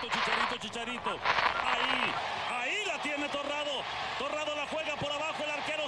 Chicharito, 0.00 0.56
Chicharito, 0.56 0.56
Chicharito. 0.58 1.10
La 2.86 2.96
Torrado. 3.28 3.84
Torrado 4.18 4.54
la 4.56 4.66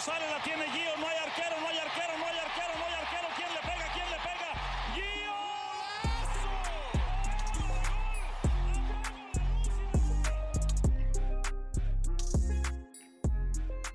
sale, 0.00 0.28
la 0.28 0.42
tiene 0.44 0.64
Gio. 0.68 0.92
No 1.00 1.08
hay 1.08 1.16
arquero, 1.16 1.56
no 1.60 1.68
hay 1.68 1.78
arquero, 1.78 2.18
no 2.18 2.26
hay 2.26 2.38
arquero, 2.44 2.72
no 2.76 2.84
hay 2.84 2.92
arquero. 3.00 3.28
¿Quién 3.36 3.48
le 3.54 3.60
le. 3.64 4.52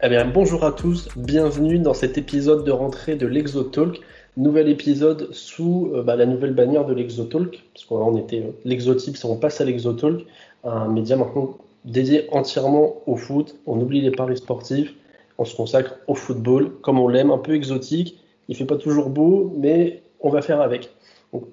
Eh 0.02 0.10
bien, 0.10 0.32
bonjour 0.34 0.66
à 0.66 0.72
tous, 0.72 1.10
bienvenue 1.16 1.78
dans 1.78 1.94
cet 1.94 2.18
épisode 2.18 2.64
de 2.66 2.72
rentrée 2.72 3.16
de 3.16 3.28
l'Exotalk. 3.28 4.02
Nouvel 4.38 4.70
épisode 4.70 5.30
sous 5.32 5.92
euh, 5.96 6.04
bah, 6.04 6.16
la 6.16 6.28
nouvelle 6.28 6.54
bannière 6.54 6.86
de 6.86 6.94
l'Exotalk, 6.94 7.64
parce 7.74 7.86
qu'on 7.86 7.98
on 7.98 8.18
était 8.18 8.42
euh, 8.42 8.52
l'Exotips 8.66 9.26
on 9.26 9.36
passe 9.36 9.62
à 9.62 9.66
l'Exotalk, 9.66 10.28
un 10.64 10.88
média 10.90 11.16
maintenant 11.16 11.58
dédié 11.86 12.28
entièrement 12.32 13.02
au 13.08 13.16
foot. 13.16 13.56
On 13.66 13.82
oublie 13.82 14.00
les 14.00 14.12
paris 14.12 14.38
sportifs, 14.38 14.94
on 15.40 15.46
se 15.46 15.56
consacre 15.56 15.96
au 16.06 16.14
football 16.14 16.72
comme 16.82 17.00
on 17.00 17.08
l'aime, 17.08 17.32
un 17.32 17.40
peu 17.40 17.56
exotique. 17.56 18.20
Il 18.48 18.56
fait 18.56 18.66
pas 18.66 18.78
toujours 18.78 19.10
beau, 19.10 19.52
mais 19.58 20.04
on 20.20 20.30
va 20.30 20.44
faire 20.44 20.62
avec. 20.62 20.92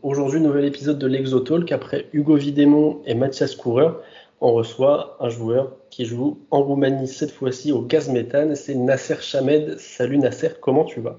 Aujourd'hui, 0.03 0.41
nouvel 0.41 0.66
épisode 0.66 0.98
de 0.98 1.06
l'Exotalk. 1.06 1.73
Après 1.73 2.11
Hugo 2.12 2.37
Vidémon 2.37 3.01
et 3.06 3.14
Mathias 3.14 3.56
Coureur, 3.56 4.03
on 4.42 4.53
reçoit 4.53 5.16
un 5.20 5.30
joueur 5.30 5.73
qui 5.89 6.05
joue 6.05 6.39
en 6.51 6.62
Roumanie 6.62 7.09
cette 7.09 7.30
fois-ci 7.30 7.73
au 7.73 7.80
gaz 7.80 8.11
méthane. 8.11 8.55
C'est 8.55 8.75
Nasser 8.75 9.16
Chamed. 9.23 9.78
Salut 9.78 10.19
Nasser, 10.19 10.51
comment 10.61 10.84
tu 10.84 11.01
vas? 11.01 11.19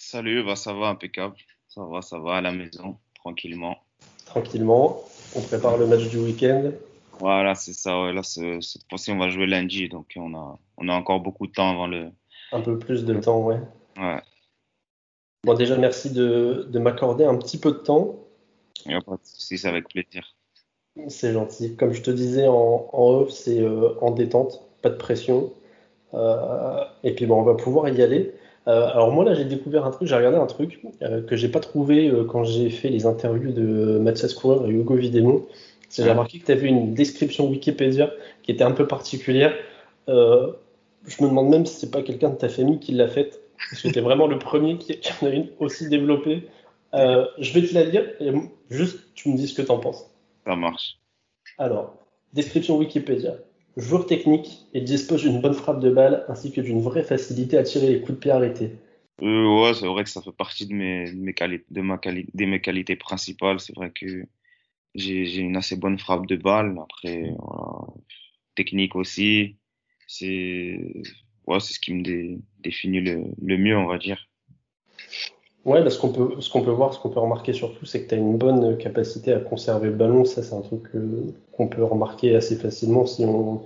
Salut, 0.00 0.44
bah 0.44 0.56
ça 0.56 0.72
va 0.74 0.88
impeccable. 0.88 1.36
Ça 1.68 1.82
va, 1.84 2.02
ça 2.02 2.18
va 2.18 2.36
à 2.36 2.40
la 2.40 2.52
maison, 2.52 2.98
tranquillement. 3.14 3.78
Tranquillement. 4.26 5.02
On 5.34 5.40
prépare 5.40 5.78
le 5.78 5.86
match 5.86 6.08
du 6.08 6.18
week-end. 6.18 6.70
Voilà, 7.18 7.54
c'est 7.54 7.72
ça. 7.72 8.02
Ouais. 8.02 8.12
Là, 8.12 8.22
ce- 8.22 8.60
cette 8.60 8.82
fois-ci, 8.90 9.10
on 9.10 9.18
va 9.18 9.30
jouer 9.30 9.46
lundi, 9.46 9.88
donc 9.88 10.12
on 10.16 10.34
a, 10.34 10.58
on 10.76 10.88
a 10.88 10.92
encore 10.94 11.20
beaucoup 11.20 11.46
de 11.46 11.52
temps 11.52 11.70
avant 11.70 11.86
le. 11.86 12.10
Un 12.52 12.60
peu 12.60 12.78
plus 12.78 13.04
de 13.04 13.14
temps, 13.18 13.42
ouais. 13.42 13.58
Ouais, 13.96 14.20
Bon, 15.44 15.54
déjà, 15.54 15.76
merci 15.78 16.10
de, 16.12 16.66
de 16.70 16.78
m'accorder 16.78 17.24
un 17.24 17.36
petit 17.38 17.58
peu 17.58 17.70
de 17.72 17.78
temps. 17.78 18.16
il 18.84 18.88
n'y 18.90 18.94
a 18.94 19.00
pas 19.00 19.12
de 19.16 19.24
souci, 19.24 19.56
c'est 19.56 19.68
avec 19.68 19.88
plaisir. 19.88 20.34
C'est 21.08 21.32
gentil. 21.32 21.74
Comme 21.76 21.92
je 21.92 22.02
te 22.02 22.10
disais 22.10 22.46
en, 22.48 22.88
en 22.92 23.08
off, 23.10 23.30
c'est 23.30 23.60
euh, 23.60 23.94
en 24.00 24.10
détente, 24.10 24.62
pas 24.82 24.90
de 24.90 24.96
pression. 24.96 25.52
Euh, 26.14 26.84
et 27.02 27.14
puis 27.14 27.26
bon, 27.26 27.40
on 27.40 27.42
va 27.44 27.54
pouvoir 27.54 27.88
y 27.88 28.02
aller. 28.02 28.32
Euh, 28.68 28.88
alors 28.88 29.12
moi 29.12 29.24
là, 29.24 29.34
j'ai 29.34 29.44
découvert 29.44 29.84
un 29.84 29.90
truc, 29.90 30.08
j'ai 30.08 30.16
regardé 30.16 30.38
un 30.38 30.46
truc 30.46 30.80
euh, 31.02 31.22
que 31.22 31.36
j'ai 31.36 31.48
pas 31.48 31.60
trouvé 31.60 32.08
euh, 32.08 32.24
quand 32.24 32.42
j'ai 32.44 32.70
fait 32.70 32.88
les 32.88 33.06
interviews 33.06 33.52
de 33.52 33.98
Mathias 33.98 34.34
Coureur 34.34 34.66
et 34.66 34.70
Hugo 34.70 34.94
Vidémon. 34.94 35.46
C'est 35.88 36.02
j'ai 36.02 36.10
remarqué 36.10 36.40
que 36.40 36.46
tu 36.46 36.52
avais 36.52 36.66
une 36.66 36.94
description 36.94 37.48
Wikipédia 37.48 38.10
qui 38.42 38.50
était 38.50 38.64
un 38.64 38.72
peu 38.72 38.88
particulière. 38.88 39.54
Euh, 40.08 40.52
je 41.06 41.22
me 41.22 41.28
demande 41.28 41.48
même 41.48 41.64
si 41.64 41.76
c'est 41.76 41.92
pas 41.92 42.02
quelqu'un 42.02 42.30
de 42.30 42.34
ta 42.34 42.48
famille 42.48 42.80
qui 42.80 42.92
l'a 42.92 43.06
faite, 43.06 43.40
parce 43.70 43.82
que 43.82 43.88
tu 43.88 43.98
es 43.98 44.02
vraiment 44.02 44.26
le 44.26 44.38
premier 44.38 44.78
qui, 44.78 44.98
qui 44.98 45.12
en 45.22 45.28
a 45.28 45.30
une 45.30 45.48
aussi 45.60 45.88
développée. 45.88 46.48
Je 46.92 47.52
vais 47.52 47.66
te 47.66 47.74
la 47.74 47.84
lire 47.84 48.04
et 48.18 48.32
juste 48.68 48.98
tu 49.14 49.28
me 49.28 49.36
dis 49.36 49.46
ce 49.46 49.54
que 49.54 49.62
tu 49.62 49.70
en 49.70 49.78
penses. 49.78 50.10
Ça 50.44 50.56
marche. 50.56 50.98
Alors, 51.58 51.94
description 52.32 52.78
Wikipédia. 52.78 53.34
Joueur 53.76 54.06
technique, 54.06 54.66
il 54.72 54.84
dispose 54.84 55.22
d'une 55.22 55.40
bonne 55.40 55.52
frappe 55.52 55.80
de 55.80 55.90
balle 55.90 56.24
ainsi 56.28 56.50
que 56.50 56.62
d'une 56.62 56.80
vraie 56.80 57.04
facilité 57.04 57.58
à 57.58 57.62
tirer 57.62 57.88
les 57.88 58.00
coups 58.00 58.14
de 58.14 58.18
pied 58.18 58.30
arrêtés. 58.30 58.70
Euh, 59.22 59.60
ouais, 59.60 59.74
c'est 59.74 59.86
vrai 59.86 60.04
que 60.04 60.10
ça 60.10 60.22
fait 60.22 60.32
partie 60.32 60.66
de 60.66 60.72
mes, 60.72 61.12
de 61.12 61.16
mes, 61.16 61.64
de 61.70 61.80
ma 61.82 62.00
mes 62.46 62.60
qualités 62.60 62.96
principales. 62.96 63.60
C'est 63.60 63.74
vrai 63.74 63.90
que 63.90 64.24
j'ai, 64.94 65.36
une 65.36 65.56
assez 65.56 65.76
bonne 65.76 65.98
frappe 65.98 66.26
de 66.26 66.36
balle. 66.36 66.78
Après, 66.82 67.30
technique 68.54 68.96
aussi. 68.96 69.56
C'est, 70.06 70.78
ouais, 71.46 71.60
ce 71.60 71.78
qui 71.78 71.92
me 71.92 72.02
dé- 72.02 72.38
définit 72.60 73.00
le, 73.00 73.24
le 73.42 73.58
mieux, 73.58 73.76
on 73.76 73.86
va 73.86 73.98
dire. 73.98 74.26
Ouais, 75.66 75.82
parce 75.82 75.98
qu'on 75.98 76.12
peut, 76.12 76.40
ce 76.40 76.48
qu'on 76.50 76.62
peut 76.62 76.70
voir, 76.70 76.94
ce 76.94 77.00
qu'on 77.00 77.10
peut 77.10 77.20
remarquer 77.20 77.52
surtout, 77.52 77.84
c'est 77.86 78.04
que 78.04 78.08
tu 78.08 78.14
as 78.14 78.18
une 78.18 78.38
bonne 78.38 78.78
capacité 78.78 79.32
à 79.34 79.40
conserver 79.40 79.88
le 79.88 79.94
ballon. 79.96 80.24
Ça, 80.24 80.42
c'est 80.42 80.54
un 80.54 80.62
truc 80.62 80.84
euh, 80.94 81.34
qu'on 81.52 81.68
peut 81.68 81.82
remarquer 81.84 82.36
assez 82.36 82.56
facilement 82.56 83.04
si 83.04 83.24
on, 83.24 83.62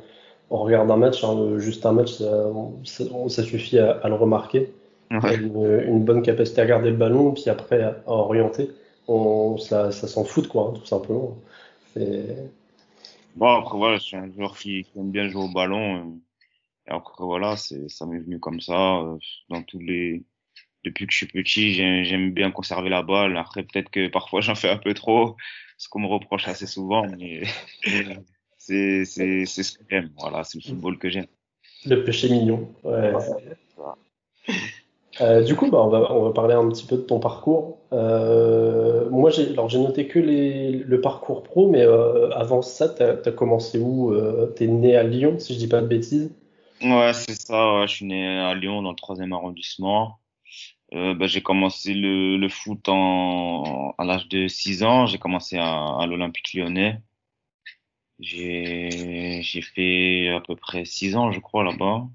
on 0.50 0.59
regarde 0.59 0.91
un 0.91 0.97
match. 0.97 1.25
hein, 1.25 1.59
juste 1.59 1.87
un 1.87 1.93
match, 1.93 2.12
ça, 2.15 2.50
ça, 2.84 3.05
ça 3.28 3.43
suffit 3.44 3.78
à, 3.78 3.93
à 3.93 4.09
le 4.09 4.16
remarquer. 4.16 4.72
Ouais, 5.11 5.37
Une, 5.37 5.83
une 5.87 6.05
bonne 6.05 6.22
capacité 6.22 6.62
à 6.62 6.66
garder 6.66 6.91
le 6.91 6.97
ballon, 6.97 7.33
puis 7.33 7.50
après 7.50 7.83
à, 7.83 8.03
à 8.06 8.12
orienter. 8.12 8.71
On, 9.09 9.59
ça, 9.59 9.93
ça 9.93 10.09
s'en 10.09 10.25
fout, 10.25 10.49
quoi, 10.49 10.69
hein, 10.71 10.78
tout 10.78 10.87
simplement. 10.87 11.37
Bon, 13.34 13.49
après, 13.49 13.77
voilà, 13.78 13.97
je 13.99 14.03
suis 14.03 14.17
un 14.17 14.31
joueur 14.32 14.56
qui, 14.59 14.84
qui 14.84 14.99
aime 14.99 15.11
bien 15.11 15.28
jouer 15.28 15.44
au 15.44 15.49
ballon. 15.49 15.97
euh, 15.99 16.21
Et 16.88 16.93
après, 16.93 17.25
voilà, 17.25 17.56
c'est, 17.56 17.88
ça 17.91 18.06
m'est 18.06 18.21
venu 18.21 18.41
comme 18.41 18.61
ça. 18.61 19.00
euh, 19.00 19.19
Dans 19.50 19.62
tous 19.65 19.81
les, 19.81 20.25
depuis 20.84 21.06
que 21.06 21.12
je 21.12 21.18
suis 21.18 21.26
petit, 21.26 21.72
j'ai- 21.74 22.04
j'aime 22.04 22.32
bien 22.32 22.50
conserver 22.50 22.88
la 22.88 23.02
balle. 23.02 23.36
Après, 23.36 23.62
peut-être 23.62 23.91
que 23.91 24.08
parfois 24.08 24.41
j'en 24.54 24.54
fais 24.54 24.70
un 24.70 24.78
peu 24.78 24.94
trop, 24.94 25.36
ce 25.78 25.88
qu'on 25.88 26.00
me 26.00 26.06
reproche 26.06 26.48
assez 26.48 26.66
souvent, 26.66 27.06
mais 27.18 27.42
c'est, 28.58 29.04
ce 29.04 29.78
que 29.78 29.84
j'aime. 29.90 30.10
Voilà, 30.19 30.44
c'est 30.44 30.58
le 30.62 30.69
football 30.69 30.98
que 30.98 31.10
j'aime. 31.10 31.26
Le 31.86 32.04
péché 32.04 32.28
mignon. 32.28 32.69
Ouais. 32.84 33.12
Euh, 35.20 35.42
du 35.42 35.54
coup, 35.54 35.70
bah, 35.70 35.78
on 35.82 35.88
va, 35.88 36.12
on 36.12 36.22
va 36.22 36.32
parler 36.32 36.54
un 36.54 36.69
petit 36.69 36.86
peu 36.86 36.96
de 36.96 37.02
ton 37.02 37.19
parcours. 37.19 37.78
Euh, 37.92 39.10
moi, 39.10 39.30
j'ai, 39.30 39.50
alors, 39.50 39.69
j'ai 39.69 39.78
noté 39.78 40.06
que 40.06 40.19
les, 40.19 40.70
le 40.72 41.00
parcours 41.00 41.42
pro, 41.42 41.69
mais 41.69 41.82
euh, 41.82 42.30
avant 42.30 42.62
ça, 42.62 42.88
tu 42.88 43.02
as, 43.02 43.32
commencé 43.32 43.78
où? 43.78 44.12
Euh, 44.12 44.46
t'es 44.56 44.66
né 44.66 44.96
à 44.96 45.02
Lyon, 45.02 45.38
si 45.38 45.54
je 45.54 45.58
dis 45.58 45.69
pas 45.69 45.82
de 45.82 45.86
bêtises? 45.86 46.32
Ouais, 46.82 47.12
c'est 47.12 47.34
ça. 47.34 47.80
ouais, 47.80 47.88
je 47.88 47.94
suis 47.96 48.06
né 48.06 48.38
à 48.38 48.54
Lyon, 48.54 48.82
dans 48.82 48.90
le 48.90 48.96
troisième 48.96 49.32
arrondissement. 49.32 50.19
Euh, 50.92 51.14
bah, 51.14 51.26
j'ai 51.26 51.42
commencé 51.42 51.94
le, 51.94 52.36
le 52.36 52.48
foot 52.48 52.88
en, 52.88 53.94
à 53.98 54.04
l'âge 54.04 54.28
de 54.28 54.48
6 54.48 54.82
ans. 54.82 55.06
J'ai 55.06 55.18
commencé 55.18 55.56
à, 55.56 55.98
à 56.00 56.06
l'Olympique 56.06 56.52
lyonnais. 56.54 57.00
J'ai, 58.18 59.42
fait 59.74 60.28
à 60.28 60.40
peu 60.40 60.54
près 60.56 60.84
6 60.84 61.16
ans, 61.16 61.32
je 61.32 61.40
crois, 61.40 61.64
là-bas. 61.64 62.06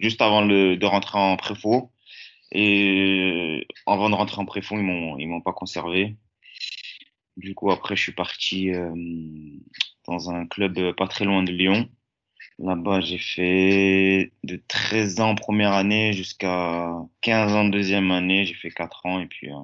Juste 0.00 0.22
avant 0.22 0.42
le, 0.42 0.76
de 0.76 0.86
rentrer 0.86 1.18
en 1.18 1.36
préfo. 1.36 1.92
Et 2.52 3.66
avant 3.86 4.10
de 4.10 4.14
rentrer 4.14 4.40
en 4.40 4.46
préfo, 4.46 4.76
ils 4.76 4.82
m'ont, 4.82 5.18
ils 5.18 5.28
m'ont 5.28 5.40
pas 5.40 5.52
conservé. 5.52 6.16
Du 7.36 7.54
coup, 7.54 7.70
après, 7.70 7.96
je 7.96 8.02
suis 8.02 8.12
parti 8.12 8.70
euh, 8.70 8.92
dans 10.06 10.30
un 10.30 10.46
club 10.46 10.94
pas 10.96 11.06
très 11.06 11.24
loin 11.24 11.42
de 11.42 11.52
Lyon. 11.52 11.88
Là-bas, 12.58 13.00
j'ai 13.00 13.18
fait 13.18 14.32
de 14.42 14.60
13 14.66 15.20
ans 15.20 15.36
première 15.36 15.72
année 15.72 16.12
jusqu'à 16.12 16.92
15 17.20 17.52
ans 17.52 17.64
deuxième 17.64 18.10
année. 18.10 18.44
J'ai 18.44 18.54
fait 18.54 18.70
4 18.70 19.06
ans 19.06 19.20
et 19.20 19.26
puis 19.26 19.52
euh, 19.52 19.58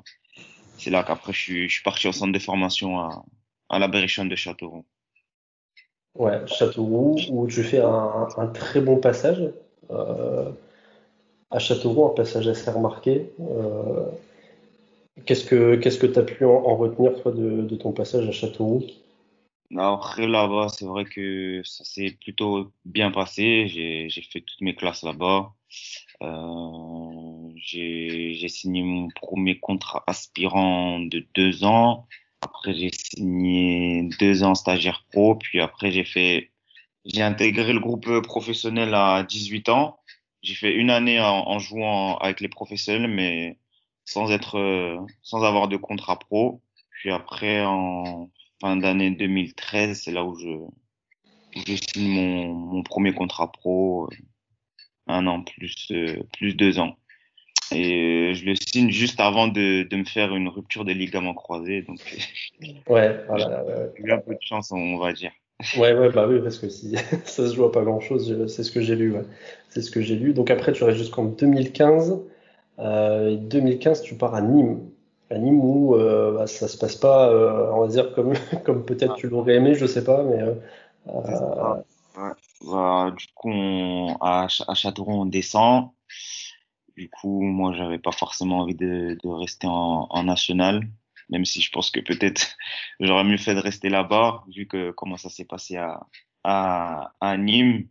c'est 0.78 0.90
là 0.90 1.02
qu'après 1.02 1.32
je 1.32 1.66
suis, 1.68 1.82
parti 1.82 2.06
au 2.06 2.12
centre 2.12 2.32
de 2.32 2.38
formation 2.38 3.00
à, 3.00 3.24
à 3.68 3.80
la 3.80 3.88
de 3.88 4.36
Châteauroux. 4.36 4.84
Ouais, 6.14 6.46
Châteauroux, 6.46 7.16
où 7.30 7.48
tu 7.48 7.64
fais 7.64 7.80
un, 7.80 8.46
très 8.54 8.80
bon 8.80 8.98
passage. 8.98 9.42
Euh, 9.90 10.50
à 11.50 11.58
Châteauroux, 11.58 12.06
un 12.06 12.14
passage 12.14 12.46
assez 12.46 12.70
remarqué. 12.70 13.32
Euh, 13.40 14.06
qu'est-ce 15.26 15.44
que 15.44 15.74
qu'est-ce 15.74 15.98
que 15.98 16.06
tu 16.06 16.18
as 16.18 16.22
pu 16.22 16.44
en, 16.44 16.50
en 16.50 16.76
retenir, 16.76 17.20
toi, 17.22 17.32
de 17.32 17.74
ton 17.74 17.90
passage 17.90 18.28
à 18.28 18.32
Châteauroux? 18.32 18.84
Après 19.78 20.26
là-bas, 20.26 20.68
c'est 20.68 20.84
vrai 20.84 21.04
que 21.04 21.62
ça 21.64 21.84
s'est 21.84 22.16
plutôt 22.20 22.72
bien 22.84 23.10
passé. 23.10 23.66
J'ai, 23.68 24.08
fait 24.30 24.40
toutes 24.40 24.60
mes 24.60 24.74
classes 24.74 25.02
là-bas. 25.02 25.52
Euh, 26.22 27.50
j'ai, 27.56 28.34
j'ai 28.34 28.48
signé 28.48 28.82
mon 28.82 29.08
premier 29.08 29.58
contrat 29.58 30.04
aspirant 30.06 31.00
de 31.00 31.26
deux 31.34 31.64
ans. 31.64 32.06
Après, 32.40 32.74
j'ai 32.74 32.90
signé 32.92 34.08
deux 34.20 34.42
ans 34.44 34.54
stagiaire 34.54 35.04
pro. 35.10 35.36
Puis 35.36 35.60
après, 35.60 35.90
j'ai 35.90 36.04
fait, 36.04 36.50
j'ai 37.04 37.22
intégré 37.22 37.72
le 37.72 37.80
groupe 37.80 38.20
professionnel 38.22 38.94
à 38.94 39.24
18 39.24 39.68
ans. 39.70 39.98
J'ai 40.42 40.54
fait 40.54 40.72
une 40.74 40.90
année 40.90 41.20
en, 41.20 41.48
en 41.48 41.58
jouant 41.58 42.18
avec 42.18 42.40
les 42.40 42.48
professionnels, 42.48 43.10
mais 43.10 43.58
sans 44.04 44.30
être, 44.30 44.58
euh, 44.58 45.00
sans 45.22 45.42
avoir 45.42 45.68
de 45.68 45.76
contrat 45.76 46.18
pro. 46.18 46.62
Puis 46.90 47.10
après, 47.10 47.64
en 47.64 48.30
fin 48.64 48.76
d'année 48.76 49.10
2013, 49.10 50.02
c'est 50.04 50.12
là 50.12 50.24
où 50.24 50.34
je, 50.38 50.48
où 50.48 50.70
je 51.66 51.74
signe 51.76 52.08
mon, 52.08 52.52
mon 52.54 52.82
premier 52.82 53.12
contrat 53.14 53.52
pro, 53.52 54.04
euh, 54.06 54.16
un 55.06 55.26
an 55.26 55.42
plus, 55.42 55.88
euh, 55.92 56.22
plus 56.32 56.54
deux 56.54 56.78
ans. 56.78 56.96
Et 57.72 58.30
euh, 58.30 58.34
je 58.34 58.44
le 58.46 58.54
signe 58.56 58.90
juste 58.90 59.20
avant 59.20 59.48
de, 59.48 59.84
de 59.84 59.96
me 59.96 60.04
faire 60.04 60.34
une 60.36 60.48
rupture 60.48 60.84
des 60.84 60.94
ligaments 60.94 61.34
croisés. 61.34 61.82
Donc, 61.82 62.00
Ouais, 62.88 63.24
voilà, 63.28 63.64
j'ai 63.96 64.04
eu 64.04 64.12
un 64.12 64.18
peu 64.20 64.34
de 64.34 64.40
chance, 64.42 64.72
on 64.72 64.98
va 64.98 65.12
dire. 65.12 65.32
ouais, 65.76 65.92
ouais, 65.94 66.10
bah 66.10 66.26
oui, 66.28 66.40
parce 66.42 66.58
que 66.58 66.68
si 66.68 66.94
ça 67.24 67.48
se 67.48 67.54
joue 67.54 67.64
à 67.64 67.72
pas 67.72 67.82
grand-chose, 67.84 68.28
je- 68.28 68.46
c'est 68.46 68.62
ce 68.62 68.70
que 68.70 68.80
j'ai 68.80 68.96
lu, 68.96 69.12
ouais. 69.12 69.24
C'est 69.68 69.82
ce 69.82 69.90
que 69.90 70.00
j'ai 70.00 70.16
lu. 70.16 70.32
Donc 70.34 70.50
après, 70.50 70.72
tu 70.72 70.84
restes 70.84 70.98
jusqu'en 70.98 71.24
2015. 71.24 72.22
Euh, 72.78 73.36
2015, 73.36 74.02
tu 74.02 74.16
pars 74.16 74.34
à 74.34 74.40
Nîmes. 74.42 74.90
À 75.30 75.38
Nîmes 75.38 75.64
où 75.64 75.96
bah, 75.96 76.46
ça 76.46 76.68
se 76.68 76.78
passe 76.78 76.96
pas, 76.96 77.30
on 77.72 77.80
va 77.80 77.88
dire, 77.88 78.14
comme, 78.14 78.34
comme 78.64 78.84
peut-être 78.84 79.14
tu 79.14 79.28
l'aurais 79.28 79.54
aimé, 79.54 79.74
je 79.74 79.86
sais 79.86 80.04
pas, 80.04 80.22
mais. 80.22 80.40
Bah, 82.66 83.10
du 83.16 83.26
coup, 83.34 83.50
on, 83.50 84.16
à, 84.20 84.46
à 84.68 84.74
Châteauroux, 84.74 85.22
on 85.22 85.26
descend. 85.26 85.90
Du 86.96 87.10
coup, 87.10 87.42
moi, 87.42 87.74
j'avais 87.74 87.98
pas 87.98 88.12
forcément 88.12 88.60
envie 88.60 88.74
de, 88.74 89.18
de 89.22 89.28
rester 89.28 89.66
en, 89.66 90.06
en, 90.08 90.22
national, 90.22 90.88
même 91.28 91.44
si 91.44 91.60
je 91.60 91.70
pense 91.72 91.90
que 91.90 92.00
peut-être 92.00 92.56
j'aurais 93.00 93.24
mieux 93.24 93.36
fait 93.36 93.54
de 93.54 93.60
rester 93.60 93.88
là-bas, 93.88 94.44
vu 94.48 94.66
que 94.66 94.92
comment 94.92 95.16
ça 95.16 95.28
s'est 95.28 95.44
passé 95.44 95.76
à, 95.76 96.06
à, 96.44 97.12
à 97.20 97.36
Nîmes. 97.36 97.88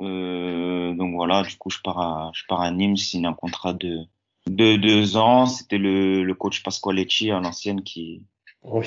Euh, 0.00 0.94
donc 0.94 1.14
voilà, 1.14 1.42
du 1.42 1.56
coup, 1.56 1.70
je 1.70 1.80
pars 1.82 1.98
à, 1.98 2.30
je 2.34 2.44
pars 2.48 2.60
à 2.60 2.70
Nîmes, 2.70 2.96
signe 2.96 3.26
un 3.26 3.34
contrat 3.34 3.72
de, 3.74 4.06
de 4.50 4.76
deux 4.76 5.16
ans. 5.16 5.46
C'était 5.46 5.78
le, 5.78 6.22
le 6.22 6.34
coach 6.34 6.62
Pasqualetti 6.62 7.30
à 7.30 7.40
l'ancienne 7.40 7.82
qui, 7.82 8.26
oui. 8.62 8.86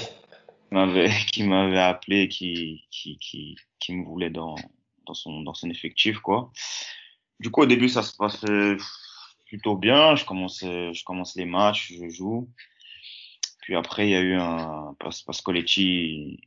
m'avait, 0.71 1.09
qui 1.31 1.43
m'avait 1.43 1.79
appelé, 1.79 2.27
qui, 2.27 2.85
qui, 2.91 3.17
qui, 3.19 3.55
qui 3.79 3.95
me 3.95 4.05
voulait 4.05 4.29
dans, 4.29 4.55
dans 5.05 5.13
son, 5.13 5.41
dans 5.41 5.53
son 5.53 5.69
effectif, 5.69 6.19
quoi. 6.19 6.51
Du 7.39 7.49
coup, 7.49 7.61
au 7.61 7.65
début, 7.65 7.89
ça 7.89 8.03
se 8.03 8.15
passe 8.15 8.45
plutôt 9.45 9.75
bien. 9.75 10.15
Je 10.15 10.25
commence, 10.25 10.59
je 10.61 11.03
commence 11.03 11.35
les 11.35 11.45
matchs, 11.45 11.93
je 11.93 12.09
joue. 12.09 12.49
Puis 13.61 13.75
après, 13.75 14.07
il 14.07 14.11
y 14.11 14.15
a 14.15 14.21
eu 14.21 14.35
un, 14.35 14.95
Pascoletti, 14.99 15.83
il, 15.83 16.39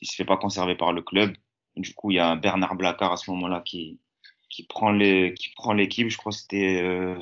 il 0.00 0.08
se 0.08 0.14
fait 0.14 0.24
pas 0.24 0.36
conserver 0.36 0.74
par 0.74 0.92
le 0.92 1.02
club. 1.02 1.36
Du 1.76 1.94
coup, 1.94 2.10
il 2.10 2.16
y 2.16 2.18
a 2.18 2.28
un 2.28 2.36
Bernard 2.36 2.74
Blacard 2.74 3.12
à 3.12 3.16
ce 3.16 3.30
moment-là 3.30 3.60
qui, 3.60 4.00
qui 4.48 4.64
prend 4.64 4.90
les, 4.90 5.34
qui 5.34 5.50
prend 5.50 5.72
l'équipe. 5.72 6.08
Je 6.08 6.16
crois 6.16 6.32
que 6.32 6.38
c'était 6.38 6.82
euh, 6.82 7.16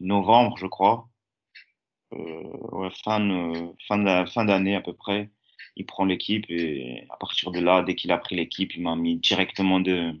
novembre, 0.00 0.56
je 0.58 0.66
crois. 0.66 1.08
Euh, 2.12 2.42
ouais, 2.72 2.90
fin, 3.04 3.20
fin, 3.88 4.26
fin 4.26 4.44
d'année 4.44 4.76
à 4.76 4.80
peu 4.80 4.92
près. 4.92 5.30
Il 5.76 5.86
prend 5.86 6.04
l'équipe 6.04 6.44
et 6.48 7.04
à 7.10 7.16
partir 7.16 7.50
de 7.50 7.60
là, 7.60 7.82
dès 7.82 7.94
qu'il 7.94 8.12
a 8.12 8.18
pris 8.18 8.36
l'équipe, 8.36 8.74
il 8.74 8.82
m'a 8.82 8.96
mis 8.96 9.16
directement 9.16 9.80
de, 9.80 10.14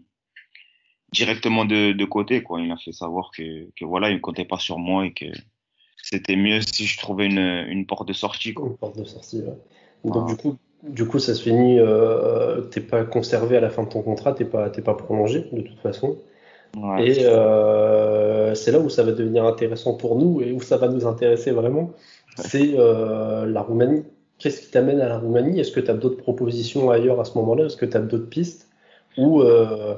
directement 1.12 1.64
de, 1.64 1.92
de, 1.92 2.04
côté, 2.04 2.42
quoi. 2.42 2.60
Il 2.60 2.68
m'a 2.68 2.76
fait 2.76 2.92
savoir 2.92 3.30
que, 3.30 3.70
que 3.76 3.84
voilà, 3.84 4.10
il 4.10 4.16
ne 4.16 4.20
comptait 4.20 4.44
pas 4.44 4.58
sur 4.58 4.78
moi 4.78 5.06
et 5.06 5.12
que 5.12 5.26
c'était 6.02 6.36
mieux 6.36 6.60
si 6.60 6.86
je 6.86 6.98
trouvais 6.98 7.26
une, 7.26 7.38
une 7.38 7.86
porte 7.86 8.06
de 8.06 8.12
sortie, 8.12 8.52
quoi. 8.54 8.66
Une 8.66 8.76
porte 8.76 8.98
de 8.98 9.04
sortie, 9.04 9.40
ouais. 9.40 9.56
Donc, 10.04 10.24
ah. 10.28 10.30
du 10.30 10.36
coup, 10.36 10.58
du 10.82 11.06
coup, 11.06 11.18
ça 11.18 11.34
se 11.34 11.42
finit, 11.42 11.78
euh, 11.78 12.62
t'es 12.62 12.80
pas 12.80 13.04
conservé 13.04 13.56
à 13.56 13.60
la 13.60 13.70
fin 13.70 13.82
de 13.82 13.88
ton 13.88 14.02
contrat, 14.02 14.32
t'es 14.32 14.44
pas, 14.44 14.70
t'es 14.70 14.82
pas 14.82 14.94
prolongé, 14.94 15.46
de 15.52 15.62
toute 15.62 15.80
façon. 15.80 16.18
Ouais, 16.74 17.08
et 17.08 17.24
euh, 17.24 18.54
c'est 18.54 18.72
là 18.72 18.78
où 18.78 18.88
ça 18.88 19.02
va 19.02 19.12
devenir 19.12 19.44
intéressant 19.44 19.96
pour 19.96 20.16
nous 20.16 20.40
et 20.40 20.52
où 20.52 20.60
ça 20.60 20.76
va 20.76 20.88
nous 20.88 21.06
intéresser 21.06 21.50
vraiment. 21.50 21.92
C'est 22.36 22.74
euh, 22.78 23.46
la 23.46 23.62
Roumanie. 23.62 24.04
Qu'est-ce 24.38 24.62
qui 24.62 24.70
t'amène 24.70 25.00
à 25.00 25.08
la 25.08 25.18
Roumanie? 25.18 25.58
Est-ce 25.58 25.72
que 25.72 25.80
tu 25.80 25.90
as 25.90 25.94
d'autres 25.94 26.22
propositions 26.22 26.90
ailleurs 26.90 27.20
à 27.20 27.24
ce 27.24 27.38
moment-là? 27.38 27.66
Est-ce 27.66 27.76
que 27.76 27.86
tu 27.86 27.96
as 27.96 28.00
d'autres 28.00 28.28
pistes? 28.28 28.68
Ou 29.16 29.40
euh, 29.40 29.94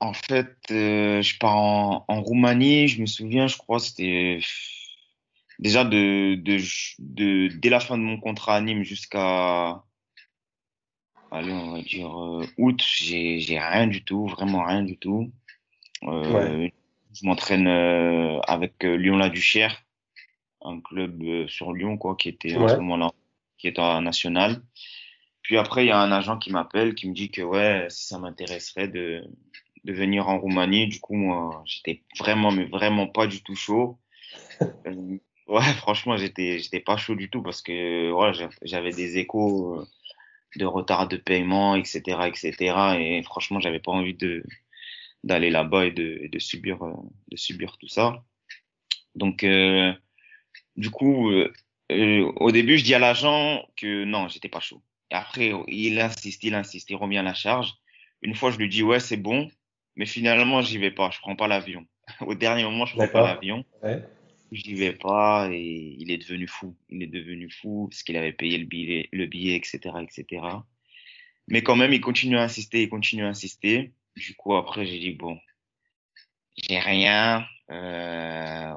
En 0.00 0.12
fait, 0.12 0.48
je 0.68 1.38
pars 1.38 1.56
en, 1.56 2.04
en, 2.08 2.22
Roumanie. 2.22 2.88
Je 2.88 3.00
me 3.00 3.06
souviens, 3.06 3.46
je 3.46 3.56
crois, 3.56 3.78
c'était 3.78 4.40
déjà 5.60 5.84
de, 5.84 6.34
de, 6.34 6.58
de, 6.98 7.54
dès 7.56 7.70
la 7.70 7.78
fin 7.78 7.96
de 7.96 8.02
mon 8.02 8.18
contrat 8.18 8.56
à 8.56 8.60
Nîmes 8.60 8.82
jusqu'à 8.82 9.84
allez, 11.34 11.52
on 11.52 11.72
va 11.72 11.82
dire 11.82 12.22
euh, 12.22 12.46
août, 12.58 12.82
j'ai 12.82 13.58
rien 13.58 13.86
du 13.86 14.04
tout, 14.04 14.26
vraiment 14.26 14.64
rien 14.64 14.82
du 14.82 14.96
tout. 14.96 15.32
Ouais. 16.02 16.72
Je 17.14 17.26
m'entraîne 17.26 17.68
avec 17.68 18.82
Lyon-la-Duchère, 18.82 19.82
un 20.62 20.80
club 20.80 21.46
sur 21.48 21.72
Lyon 21.72 21.96
quoi, 21.96 22.16
qui 22.16 22.28
était 22.28 22.56
en 22.56 22.62
Ouais. 22.62 22.68
ce 22.70 22.76
moment-là 22.76 23.10
qui 23.58 23.68
est 23.68 23.78
en 23.78 24.02
national. 24.02 24.62
Puis 25.42 25.56
après, 25.58 25.84
il 25.84 25.88
y 25.88 25.92
a 25.92 25.98
un 26.00 26.10
agent 26.12 26.38
qui 26.38 26.50
m'appelle, 26.52 26.94
qui 26.94 27.08
me 27.08 27.14
dit 27.14 27.30
que 27.30 27.42
ouais, 27.42 27.86
si 27.90 28.06
ça 28.06 28.18
m'intéresserait 28.18 28.88
de, 28.88 29.22
de 29.84 29.92
venir 29.92 30.28
en 30.28 30.38
Roumanie. 30.38 30.88
Du 30.88 31.00
coup, 31.00 31.14
moi, 31.14 31.62
j'étais 31.66 32.02
vraiment, 32.18 32.50
mais 32.50 32.64
vraiment 32.64 33.06
pas 33.06 33.26
du 33.26 33.42
tout 33.42 33.54
chaud. 33.56 33.98
Euh, 34.86 35.18
ouais, 35.48 35.62
franchement, 35.78 36.16
j'étais, 36.16 36.58
j'étais 36.58 36.80
pas 36.80 36.96
chaud 36.96 37.14
du 37.14 37.30
tout 37.30 37.42
parce 37.42 37.62
que 37.62 38.10
ouais, 38.12 38.34
j'a- 38.34 38.50
j'avais 38.62 38.90
des 38.90 39.18
échos 39.18 39.80
euh, 39.80 39.86
de 40.56 40.64
retard 40.66 41.08
de 41.08 41.16
paiement, 41.16 41.74
etc., 41.76 42.26
etc. 42.28 42.96
Et 42.98 43.22
franchement, 43.22 43.60
j'avais 43.60 43.80
pas 43.80 43.92
envie 43.92 44.14
de 44.14 44.42
d'aller 45.24 45.50
là-bas 45.50 45.86
et 45.86 45.90
de, 45.90 46.18
et 46.22 46.28
de 46.28 46.38
subir, 46.38 46.82
euh, 46.84 46.92
de 47.30 47.36
subir 47.36 47.76
tout 47.78 47.88
ça. 47.88 48.22
Donc, 49.14 49.42
euh, 49.42 49.92
du 50.76 50.90
coup, 50.90 51.30
euh, 51.30 52.32
au 52.36 52.52
début, 52.52 52.78
je 52.78 52.84
dis 52.84 52.94
à 52.94 52.98
l'agent 52.98 53.66
que 53.76 54.04
non, 54.04 54.28
j'étais 54.28 54.48
pas 54.48 54.60
chaud. 54.60 54.82
Et 55.10 55.14
après, 55.14 55.52
il 55.68 55.98
insiste, 55.98 56.44
il 56.44 56.54
insiste, 56.54 56.90
il 56.90 56.96
revient 56.96 57.18
à 57.18 57.22
la 57.22 57.34
charge. 57.34 57.74
Une 58.22 58.34
fois, 58.34 58.50
je 58.50 58.58
lui 58.58 58.68
dis 58.68 58.82
ouais, 58.82 59.00
c'est 59.00 59.16
bon, 59.16 59.50
mais 59.96 60.06
finalement, 60.06 60.60
j'y 60.62 60.78
vais 60.78 60.90
pas, 60.90 61.10
je 61.10 61.18
prends 61.20 61.36
pas 61.36 61.48
l'avion. 61.48 61.86
Au 62.20 62.34
dernier 62.34 62.64
moment, 62.64 62.86
je 62.86 62.94
prends 62.94 63.08
pas 63.08 63.22
l'avion, 63.34 63.64
Ouais. 63.82 64.02
j'y 64.52 64.74
vais 64.74 64.92
pas 64.92 65.48
et 65.50 65.96
il 65.98 66.10
est 66.10 66.18
devenu 66.18 66.46
fou. 66.46 66.76
Il 66.90 67.02
est 67.02 67.06
devenu 67.06 67.50
fou 67.50 67.88
parce 67.90 68.02
qu'il 68.02 68.16
avait 68.16 68.32
payé 68.32 68.58
le 68.58 68.66
billet, 68.66 69.08
le 69.12 69.26
billet, 69.26 69.56
etc., 69.56 69.78
etc. 70.02 70.42
Mais 71.48 71.62
quand 71.62 71.76
même, 71.76 71.92
il 71.92 72.00
continue 72.00 72.36
à 72.36 72.42
insister, 72.42 72.82
il 72.82 72.88
continue 72.88 73.24
à 73.24 73.28
insister. 73.28 73.92
Du 74.16 74.34
coup, 74.36 74.54
après, 74.54 74.86
j'ai 74.86 74.98
dit 74.98 75.12
bon, 75.12 75.38
j'ai 76.56 76.78
rien, 76.78 77.44
euh, 77.70 78.72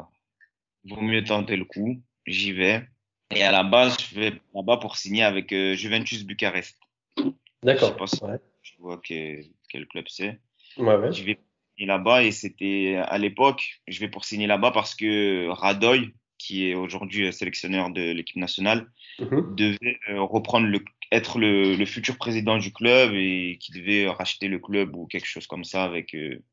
vaut 0.86 1.02
mieux 1.02 1.24
tenter 1.24 1.56
le 1.56 1.66
coup, 1.66 2.02
j'y 2.26 2.52
vais. 2.54 2.88
Et 3.36 3.44
à 3.44 3.52
la 3.52 3.64
base, 3.64 3.98
je 4.00 4.20
vais 4.20 4.42
là-bas 4.56 4.78
pour 4.78 4.96
signer 4.98 5.24
avec 5.24 5.52
euh, 5.52 5.76
Juventus 5.76 6.24
Bucarest. 6.24 6.78
Je 7.18 7.24
sais 7.24 7.32
D'accord. 7.64 7.96
pas 7.98 8.08
si 8.08 8.24
Ouais. 8.24 8.40
tu 8.64 8.74
vois 8.80 8.98
que- 8.98 9.42
quel 9.70 9.86
club 9.88 10.06
c'est. 10.08 10.40
Ouais, 10.78 10.96
ouais. 10.96 11.12
Je 11.12 11.24
vais 11.24 11.38
signer 11.76 11.88
là-bas 11.88 12.24
et 12.24 12.32
c'était 12.32 12.96
à 13.06 13.18
l'époque, 13.18 13.82
je 13.88 14.00
vais 14.00 14.08
pour 14.08 14.24
signer 14.26 14.48
là-bas 14.48 14.72
parce 14.72 14.96
que 14.96 15.48
Radoy, 15.50 16.14
qui 16.38 16.70
est 16.70 16.74
aujourd'hui 16.76 17.32
sélectionneur 17.34 17.90
de 17.90 18.12
l'équipe 18.12 18.38
nationale, 18.38 18.90
Mhm. 19.20 19.56
devait 19.56 20.00
euh, 20.10 20.22
reprendre 20.22 20.68
le, 20.68 20.80
être 21.12 21.40
le, 21.40 21.76
le 21.76 21.86
futur 21.86 22.18
président 22.18 22.58
du 22.58 22.74
club 22.74 23.14
et 23.16 23.58
qui 23.62 23.72
devait 23.72 24.08
racheter 24.10 24.48
le 24.48 24.60
club 24.60 24.96
ou 24.96 25.08
quelque 25.08 25.28
chose 25.28 25.48
comme 25.48 25.64
ça 25.64 25.84
avec 25.84 26.14
euh, 26.16 26.44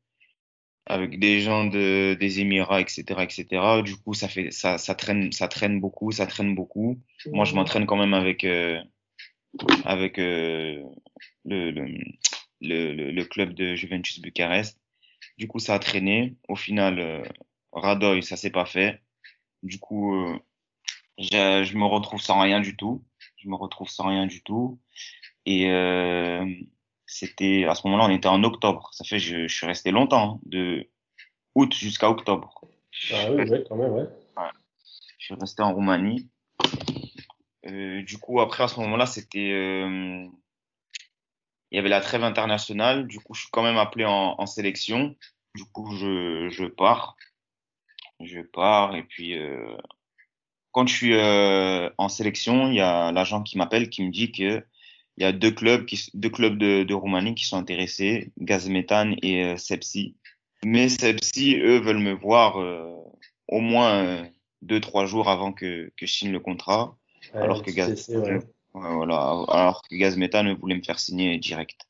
avec 0.87 1.19
des 1.19 1.41
gens 1.41 1.65
de, 1.65 2.15
des 2.19 2.39
Émirats, 2.39 2.81
etc., 2.81 3.23
etc. 3.23 3.81
Du 3.81 3.95
coup, 3.97 4.13
ça 4.13 4.27
fait, 4.27 4.51
ça, 4.51 4.77
ça 4.77 4.93
traîne, 4.95 5.31
ça 5.31 5.47
traîne 5.47 5.79
beaucoup, 5.79 6.11
ça 6.11 6.27
traîne 6.27 6.53
beaucoup. 6.55 6.99
Moi, 7.33 7.45
je 7.45 7.55
m'entraîne 7.55 7.85
quand 7.87 7.97
même 7.97 8.13
avec, 8.13 8.43
euh, 8.43 8.79
avec 9.85 10.19
euh, 10.19 10.83
le, 11.45 11.71
le, 11.71 11.87
le, 12.61 13.11
le- 13.11 13.25
club 13.25 13.53
de 13.53 13.75
Juventus 13.75 14.19
Bucarest. 14.21 14.79
Du 15.37 15.47
coup, 15.47 15.59
ça 15.59 15.75
a 15.75 15.79
traîné. 15.79 16.35
Au 16.49 16.55
final, 16.55 16.99
euh, 16.99 17.23
Radoy, 17.73 18.23
ça 18.23 18.37
s'est 18.37 18.51
pas 18.51 18.65
fait. 18.65 19.01
Du 19.63 19.79
coup, 19.79 20.15
euh, 20.15 20.39
je, 21.19 21.63
je 21.65 21.77
me 21.77 21.85
retrouve 21.85 22.21
sans 22.21 22.39
rien 22.41 22.61
du 22.61 22.75
tout. 22.77 23.03
Je 23.45 23.49
me 23.51 23.55
retrouve 23.55 23.87
sans 23.87 24.07
rien 24.07 24.25
du 24.25 24.41
tout. 24.41 24.79
Et 25.45 25.69
euh, 25.69 26.43
c'était 27.05 27.65
à 27.65 27.75
ce 27.75 27.85
moment-là, 27.85 28.05
on 28.05 28.09
était 28.09 28.27
en 28.27 28.43
octobre. 28.43 28.89
Ça 28.91 29.03
fait, 29.03 29.19
je, 29.19 29.47
je 29.47 29.55
suis 29.55 29.67
resté 29.67 29.91
longtemps, 29.91 30.35
hein, 30.35 30.39
de 30.47 30.89
août 31.53 31.71
jusqu'à 31.75 32.09
octobre. 32.09 32.59
Ah 33.13 33.31
oui, 33.31 33.47
ouais, 33.47 33.63
quand 33.69 33.75
même, 33.75 33.91
ouais. 33.91 34.07
Je 35.19 35.25
suis 35.25 35.35
resté 35.35 35.61
en 35.61 35.73
Roumanie. 35.73 36.27
Euh, 37.67 38.01
du 38.01 38.17
coup, 38.17 38.41
après, 38.41 38.63
à 38.63 38.67
ce 38.67 38.79
moment-là, 38.79 39.05
c'était, 39.05 39.51
euh, 39.51 40.25
il 41.71 41.75
y 41.75 41.77
avait 41.77 41.89
la 41.89 42.01
trêve 42.01 42.23
internationale. 42.23 43.05
Du 43.05 43.19
coup, 43.19 43.35
je 43.35 43.41
suis 43.41 43.49
quand 43.51 43.63
même 43.63 43.77
appelé 43.77 44.05
en, 44.05 44.35
en 44.39 44.45
sélection. 44.47 45.15
Du 45.53 45.65
coup, 45.65 45.91
je, 45.91 46.49
je 46.49 46.65
pars. 46.65 47.15
Je 48.21 48.41
pars. 48.41 48.95
Et 48.95 49.03
puis, 49.03 49.37
euh, 49.37 49.77
quand 50.75 50.87
je 50.87 50.93
suis 50.93 51.13
euh, 51.13 51.89
en 51.97 52.09
sélection, 52.09 52.67
il 52.67 52.75
y 52.75 52.81
a 52.81 53.13
l'agent 53.13 53.41
qui 53.43 53.57
m'appelle, 53.57 53.89
qui 53.89 54.03
me 54.03 54.11
dit 54.11 54.33
que 54.33 54.61
il 55.15 55.23
y 55.23 55.25
a 55.25 55.31
deux 55.31 55.51
clubs, 55.51 55.85
qui, 55.85 56.09
deux 56.13 56.29
clubs 56.29 56.57
de, 56.57 56.83
de 56.83 56.93
Roumanie 56.93 57.33
qui 57.33 57.45
sont 57.45 57.55
intéressés, 57.55 58.33
Gazmetan 58.41 59.15
et 59.21 59.45
euh, 59.45 59.55
Sepsi. 59.55 60.17
Mais 60.65 60.89
Sepsi, 60.89 61.55
eux, 61.55 61.79
veulent 61.79 61.99
me 61.99 62.11
voir 62.11 62.59
euh, 62.59 62.93
au 63.47 63.61
moins 63.61 64.03
euh, 64.03 64.25
deux, 64.63 64.81
trois 64.81 65.05
jours 65.05 65.29
avant 65.29 65.53
que, 65.53 65.93
que 65.95 66.05
je 66.05 66.11
signe 66.11 66.33
le 66.33 66.41
contrat. 66.41 66.97
Ouais, 67.33 67.43
alors 67.43 67.63
que 67.63 67.71
Gaz, 67.71 68.09
ouais. 68.09 68.39
Voilà, 68.73 69.45
alors 69.47 69.81
que 69.89 69.95
Gazmetan 69.95 70.55
voulait 70.55 70.75
me 70.75 70.83
faire 70.83 70.99
signer 70.99 71.37
direct. 71.37 71.87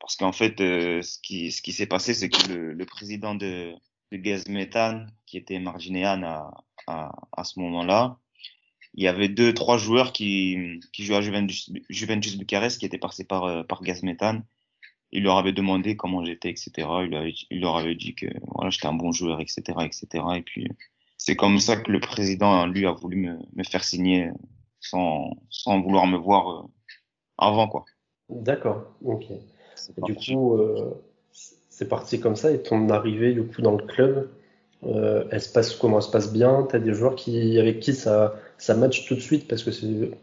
Parce 0.00 0.16
qu'en 0.16 0.32
fait, 0.32 0.60
euh, 0.60 1.02
ce 1.02 1.20
qui, 1.22 1.52
ce 1.52 1.62
qui 1.62 1.70
s'est 1.70 1.86
passé, 1.86 2.14
c'est 2.14 2.30
que 2.30 2.48
le, 2.48 2.72
le 2.72 2.84
président 2.84 3.36
de, 3.36 3.74
de 4.10 4.16
Gazmetan, 4.16 5.06
qui 5.24 5.36
était 5.36 5.60
Marginean 5.60 6.24
à, 6.24 6.64
à, 6.88 7.12
à 7.36 7.44
ce 7.44 7.60
moment-là, 7.60 8.18
il 8.94 9.02
y 9.04 9.08
avait 9.08 9.28
deux, 9.28 9.52
trois 9.52 9.76
joueurs 9.76 10.12
qui, 10.12 10.80
qui 10.92 11.04
jouaient 11.04 11.16
à 11.16 11.20
Juventus, 11.20 11.70
Juventus 11.90 12.36
Bucarest, 12.36 12.78
qui 12.78 12.86
étaient 12.86 12.98
passés 12.98 13.24
par, 13.24 13.44
euh, 13.44 13.62
par 13.62 13.82
Gazmetan. 13.82 14.42
Il 15.12 15.24
leur 15.24 15.36
avait 15.36 15.52
demandé 15.52 15.96
comment 15.96 16.24
j'étais, 16.24 16.50
etc. 16.50 16.72
Il, 17.04 17.10
leur 17.10 17.20
avait- 17.20 17.34
il 17.50 17.60
leur 17.60 17.76
avait 17.76 17.94
dit 17.94 18.14
que 18.14 18.26
voilà, 18.54 18.70
j'étais 18.70 18.86
un 18.86 18.94
bon 18.94 19.12
joueur, 19.12 19.40
etc., 19.40 19.62
etc. 19.84 20.24
Et 20.36 20.42
puis, 20.42 20.68
c'est 21.18 21.36
comme 21.36 21.58
ça 21.58 21.76
que 21.76 21.90
le 21.90 22.00
président, 22.00 22.66
lui, 22.66 22.86
a 22.86 22.92
voulu 22.92 23.16
me, 23.16 23.38
me 23.54 23.64
faire 23.64 23.84
signer 23.84 24.30
sans, 24.80 25.30
sans 25.50 25.80
vouloir 25.80 26.06
me 26.06 26.16
voir 26.16 26.50
euh, 26.50 26.68
avant, 27.38 27.68
quoi. 27.68 27.84
D'accord, 28.28 28.84
ok. 29.04 29.24
Du 29.98 30.14
coup, 30.14 30.56
euh, 30.56 30.94
c'est 31.68 31.88
parti 31.88 32.20
comme 32.20 32.36
ça. 32.36 32.52
Et 32.52 32.62
ton 32.62 32.88
arrivée, 32.90 33.32
du 33.32 33.44
coup, 33.44 33.62
dans 33.62 33.76
le 33.76 33.84
club, 33.84 34.30
euh, 34.86 35.24
elle 35.30 35.40
se 35.40 35.50
passe 35.50 35.74
comment 35.74 35.98
Elle 35.98 36.02
se 36.02 36.10
passe 36.10 36.32
bien? 36.32 36.66
Tu 36.68 36.76
as 36.76 36.78
des 36.78 36.92
joueurs 36.92 37.14
qui, 37.14 37.58
avec 37.58 37.80
qui 37.80 37.94
ça, 37.94 38.34
ça 38.58 38.74
match 38.74 39.06
tout 39.06 39.14
de 39.14 39.20
suite? 39.20 39.48
Parce 39.48 39.62
que 39.62 39.70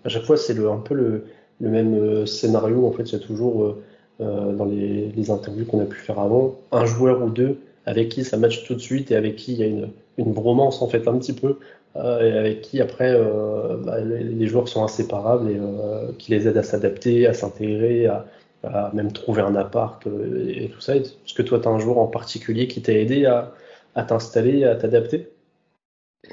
à 0.06 0.10
chaque 0.10 0.24
fois, 0.24 0.38
c'est 0.38 0.58
un 0.60 0.78
peu 0.78 0.94
le, 0.94 1.26
même 1.60 1.94
euh, 1.96 2.26
scénario. 2.26 2.86
En 2.86 2.92
fait, 2.92 3.08
c'est 3.08 3.20
toujours 3.20 3.76
euh, 4.22 4.54
dans 4.54 4.66
les, 4.66 5.32
interviews 5.32 5.66
qu'on 5.66 5.82
a 5.82 5.86
pu 5.86 5.98
faire 5.98 6.20
avant, 6.20 6.56
un 6.72 6.86
joueur 6.86 7.24
ou 7.24 7.30
deux 7.30 7.58
avec 7.86 8.10
qui 8.10 8.24
ça 8.24 8.38
match 8.38 8.66
tout 8.66 8.76
de 8.76 8.80
suite 8.80 9.10
et 9.10 9.16
avec 9.16 9.36
qui 9.36 9.54
il 9.54 9.60
y 9.60 9.64
a 9.64 9.66
une, 9.66 9.90
bromance 10.18 10.84
en 10.84 10.88
fait 10.88 11.08
un 11.08 11.18
petit 11.18 11.34
peu 11.34 11.58
et 11.96 12.00
avec 12.00 12.62
qui 12.62 12.80
après 12.80 13.20
bah, 13.84 14.00
les, 14.02 14.46
joueurs 14.46 14.68
sont 14.68 14.84
inséparables 14.84 15.50
et 15.50 15.60
qui 16.20 16.30
les 16.30 16.48
aident 16.48 16.58
à 16.58 16.64
s'adapter, 16.64 17.26
à 17.26 17.34
s'intégrer, 17.34 18.06
à, 18.06 18.92
même 18.94 19.12
trouver 19.12 19.42
un 19.42 19.56
appart 19.56 20.06
et, 20.06 20.70
tout 20.70 20.80
ça. 20.80 20.96
Est-ce 20.96 21.34
que 21.34 21.42
toi, 21.42 21.60
tu 21.60 21.68
as 21.68 21.72
un 21.72 21.80
joueur 21.80 21.98
en 21.98 22.06
particulier 22.06 22.68
qui 22.68 22.84
t'a 22.84 22.94
aidé 22.94 23.26
à, 23.26 23.52
à 23.96 24.04
t'installer, 24.04 24.64
à 24.64 24.76
t'adapter? 24.76 25.30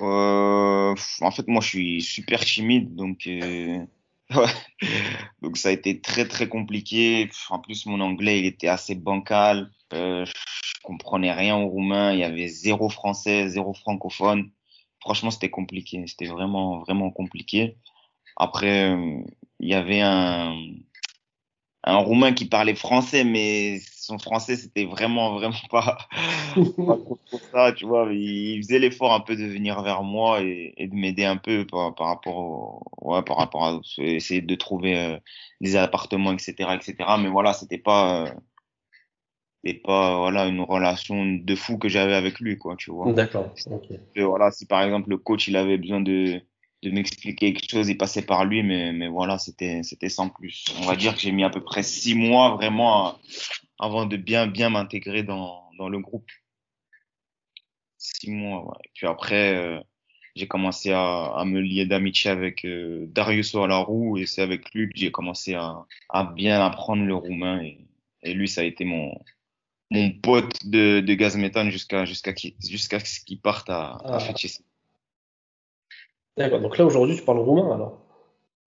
Euh, 0.00 0.94
en 1.20 1.30
fait, 1.30 1.48
moi, 1.48 1.60
je 1.60 1.68
suis 1.68 2.02
super 2.02 2.44
timide, 2.44 2.94
donc 2.94 3.26
euh, 3.26 3.84
donc 5.42 5.56
ça 5.56 5.70
a 5.70 5.72
été 5.72 6.00
très 6.00 6.28
très 6.28 6.48
compliqué. 6.48 7.30
En 7.50 7.58
plus, 7.58 7.86
mon 7.86 8.00
anglais, 8.00 8.40
il 8.40 8.46
était 8.46 8.68
assez 8.68 8.94
bancal. 8.94 9.70
Euh, 9.94 10.24
je 10.26 10.80
comprenais 10.82 11.32
rien 11.32 11.56
au 11.56 11.68
roumain. 11.68 12.12
Il 12.12 12.18
y 12.18 12.24
avait 12.24 12.48
zéro 12.48 12.88
français, 12.88 13.48
zéro 13.48 13.72
francophone. 13.72 14.50
Franchement, 15.00 15.30
c'était 15.30 15.50
compliqué. 15.50 16.04
C'était 16.06 16.26
vraiment 16.26 16.80
vraiment 16.80 17.10
compliqué. 17.10 17.76
Après, 18.36 18.90
euh, 18.92 19.20
il 19.60 19.68
y 19.68 19.74
avait 19.74 20.00
un 20.00 20.54
un 21.88 21.96
roumain 21.96 22.32
qui 22.34 22.44
parlait 22.44 22.74
français, 22.74 23.24
mais 23.24 23.80
son 23.96 24.18
français, 24.18 24.56
c'était 24.56 24.84
vraiment, 24.84 25.34
vraiment 25.38 25.54
pas, 25.70 25.96
pas 26.54 26.96
trop, 26.96 27.18
trop 27.26 27.40
ça, 27.50 27.72
tu 27.72 27.86
vois. 27.86 28.08
Il, 28.12 28.62
faisait 28.62 28.78
l'effort 28.78 29.14
un 29.14 29.20
peu 29.20 29.36
de 29.36 29.44
venir 29.44 29.82
vers 29.82 30.02
moi 30.02 30.42
et, 30.42 30.74
et 30.76 30.86
de 30.86 30.94
m'aider 30.94 31.24
un 31.24 31.38
peu 31.38 31.66
par, 31.66 31.94
par 31.94 32.08
rapport 32.08 32.36
au, 32.36 32.82
ouais, 33.00 33.22
par 33.22 33.38
rapport 33.38 33.64
à 33.64 33.80
essayer 33.98 34.42
de 34.42 34.54
trouver 34.54 34.98
euh, 34.98 35.16
des 35.62 35.76
appartements, 35.76 36.32
etc., 36.32 36.52
etc. 36.74 36.94
Mais 37.20 37.28
voilà, 37.28 37.54
c'était 37.54 37.78
pas, 37.78 38.26
euh, 38.26 38.30
c'était 39.64 39.80
pas, 39.80 40.18
voilà, 40.18 40.46
une 40.46 40.60
relation 40.60 41.24
de 41.24 41.54
fou 41.54 41.78
que 41.78 41.88
j'avais 41.88 42.14
avec 42.14 42.38
lui, 42.38 42.58
quoi, 42.58 42.76
tu 42.76 42.90
vois. 42.90 43.10
D'accord. 43.14 43.54
voilà, 44.14 44.50
si 44.50 44.66
par 44.66 44.82
exemple 44.82 45.08
le 45.08 45.16
coach, 45.16 45.48
il 45.48 45.56
avait 45.56 45.78
besoin 45.78 46.00
de, 46.02 46.42
de 46.82 46.90
m'expliquer 46.90 47.52
quelque 47.54 47.68
chose, 47.70 47.88
il 47.88 47.96
passait 47.98 48.22
par 48.22 48.44
lui, 48.44 48.62
mais, 48.62 48.92
mais 48.92 49.08
voilà, 49.08 49.38
c'était, 49.38 49.82
c'était 49.82 50.08
sans 50.08 50.28
plus. 50.28 50.64
On 50.80 50.86
va 50.86 50.94
dire 50.96 51.14
que 51.14 51.20
j'ai 51.20 51.32
mis 51.32 51.44
à 51.44 51.50
peu 51.50 51.62
près 51.62 51.82
six 51.82 52.14
mois 52.14 52.54
vraiment 52.54 53.06
à- 53.08 53.20
avant 53.80 54.06
de 54.06 54.16
bien, 54.16 54.46
bien 54.46 54.70
m'intégrer 54.70 55.22
dans, 55.24 55.70
dans 55.78 55.88
le 55.88 55.98
groupe. 55.98 56.28
Six 57.96 58.30
mois, 58.30 58.64
ouais. 58.64 58.76
Et 58.84 58.90
puis 58.94 59.06
après, 59.06 59.54
euh, 59.56 59.80
j'ai 60.36 60.46
commencé 60.46 60.92
à, 60.92 61.32
à 61.36 61.44
me 61.44 61.60
lier 61.60 61.84
d'amitié 61.86 62.30
avec 62.30 62.64
euh, 62.64 63.06
Darius 63.08 63.54
Alaroux 63.56 64.16
et 64.18 64.26
c'est 64.26 64.42
avec 64.42 64.72
lui 64.72 64.88
que 64.88 64.96
j'ai 64.98 65.10
commencé 65.10 65.54
à, 65.54 65.84
à 66.08 66.24
bien 66.24 66.64
apprendre 66.64 67.04
le 67.04 67.14
roumain 67.14 67.60
et, 67.62 67.78
et 68.22 68.34
lui, 68.34 68.48
ça 68.48 68.60
a 68.60 68.64
été 68.64 68.84
mon, 68.84 69.18
mon 69.90 70.12
pote 70.12 70.64
de, 70.66 71.00
de 71.00 71.14
gaz 71.14 71.36
méthane 71.36 71.70
jusqu'à, 71.70 72.04
jusqu'à 72.04 72.32
jusqu'à 72.68 73.00
ce 73.00 73.20
qu'il 73.20 73.40
parte 73.40 73.68
à, 73.68 73.94
à 74.12 74.20
Ah. 74.20 74.20
D'accord. 76.38 76.60
Donc 76.60 76.78
là, 76.78 76.86
aujourd'hui, 76.86 77.16
tu 77.16 77.22
parles 77.22 77.38
roumain 77.38 77.74
alors 77.74 77.98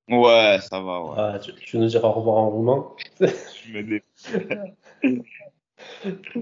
Ouais, 0.09 0.59
ça 0.69 0.81
va, 0.81 1.03
ouais. 1.03 1.11
ah, 1.15 1.39
tu, 1.39 1.77
nous 1.77 1.87
dire 1.87 2.03
au 2.03 2.11
revoir 2.11 2.37
en 2.37 2.49
roumain 2.49 2.85
Je 3.21 3.73
me 3.73 3.83
dé- 3.83 4.03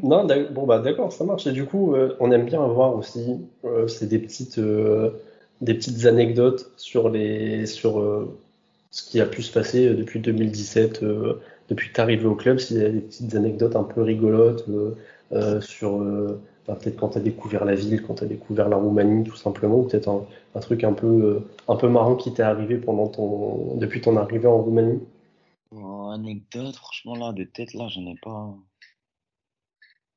Non, 0.03 0.27
bon 0.51 0.65
bah 0.65 0.79
d'accord, 0.79 1.13
ça 1.13 1.23
marche. 1.23 1.45
Et 1.45 1.51
du 1.51 1.65
coup, 1.65 1.93
euh, 1.93 2.15
on 2.19 2.31
aime 2.31 2.45
bien 2.45 2.63
avoir 2.63 2.95
aussi, 2.95 3.37
euh, 3.65 3.87
c'est 3.87 4.07
des 4.07 4.19
petites, 4.19 4.57
euh, 4.57 5.11
des 5.61 5.75
petites 5.75 6.05
anecdotes 6.05 6.71
sur 6.77 7.09
les, 7.09 7.65
sur 7.67 7.99
ce 8.91 9.09
qui 9.09 9.21
a 9.21 9.25
pu 9.25 9.43
se 9.43 9.53
passer 9.53 9.93
depuis 9.93 10.19
2017, 10.19 11.03
euh, 11.03 11.39
depuis 11.69 11.89
que 11.89 11.93
tu 11.93 12.01
arrivé 12.01 12.25
au 12.25 12.35
club, 12.35 12.57
s'il 12.57 12.77
y 12.77 12.85
a 12.85 12.89
des 12.89 13.01
petites 13.01 13.35
anecdotes 13.35 13.75
un 13.75 13.83
peu 13.83 14.01
rigolotes 14.01 14.65
sur 15.61 16.01
peut-être 16.75 16.97
quand 16.97 17.09
tu 17.09 17.17
as 17.17 17.21
découvert 17.21 17.65
la 17.65 17.75
ville, 17.75 18.03
quand 18.03 18.15
tu 18.15 18.23
as 18.23 18.27
découvert 18.27 18.69
la 18.69 18.77
Roumanie, 18.77 19.23
tout 19.23 19.35
simplement, 19.35 19.79
ou 19.79 19.83
peut-être 19.87 20.09
un, 20.09 20.59
truc 20.59 20.83
un 20.83 20.93
peu, 20.93 21.07
euh, 21.07 21.49
un 21.67 21.75
peu 21.75 21.89
marrant 21.89 22.15
qui 22.15 22.33
t'est 22.33 22.43
arrivé 22.43 22.77
pendant 22.77 23.07
ton, 23.07 23.75
depuis 23.77 24.01
ton 24.01 24.17
arrivée 24.17 24.47
en 24.47 24.61
Roumanie. 24.61 24.99
Anecdote, 26.11 26.75
franchement, 26.75 27.15
là, 27.15 27.33
de 27.33 27.43
tête, 27.43 27.73
là, 27.73 27.87
j'en 27.87 28.05
ai 28.07 28.15
pas. 28.21 28.55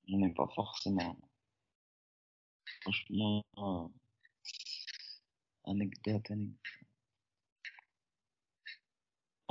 J'en 0.08 0.22
ai 0.22 0.30
pas 0.30 0.48
forcément. 0.54 1.16
Franchement, 2.80 3.44
euh, 3.58 3.88
anecdote, 5.64 6.30
anecdote. 6.30 6.81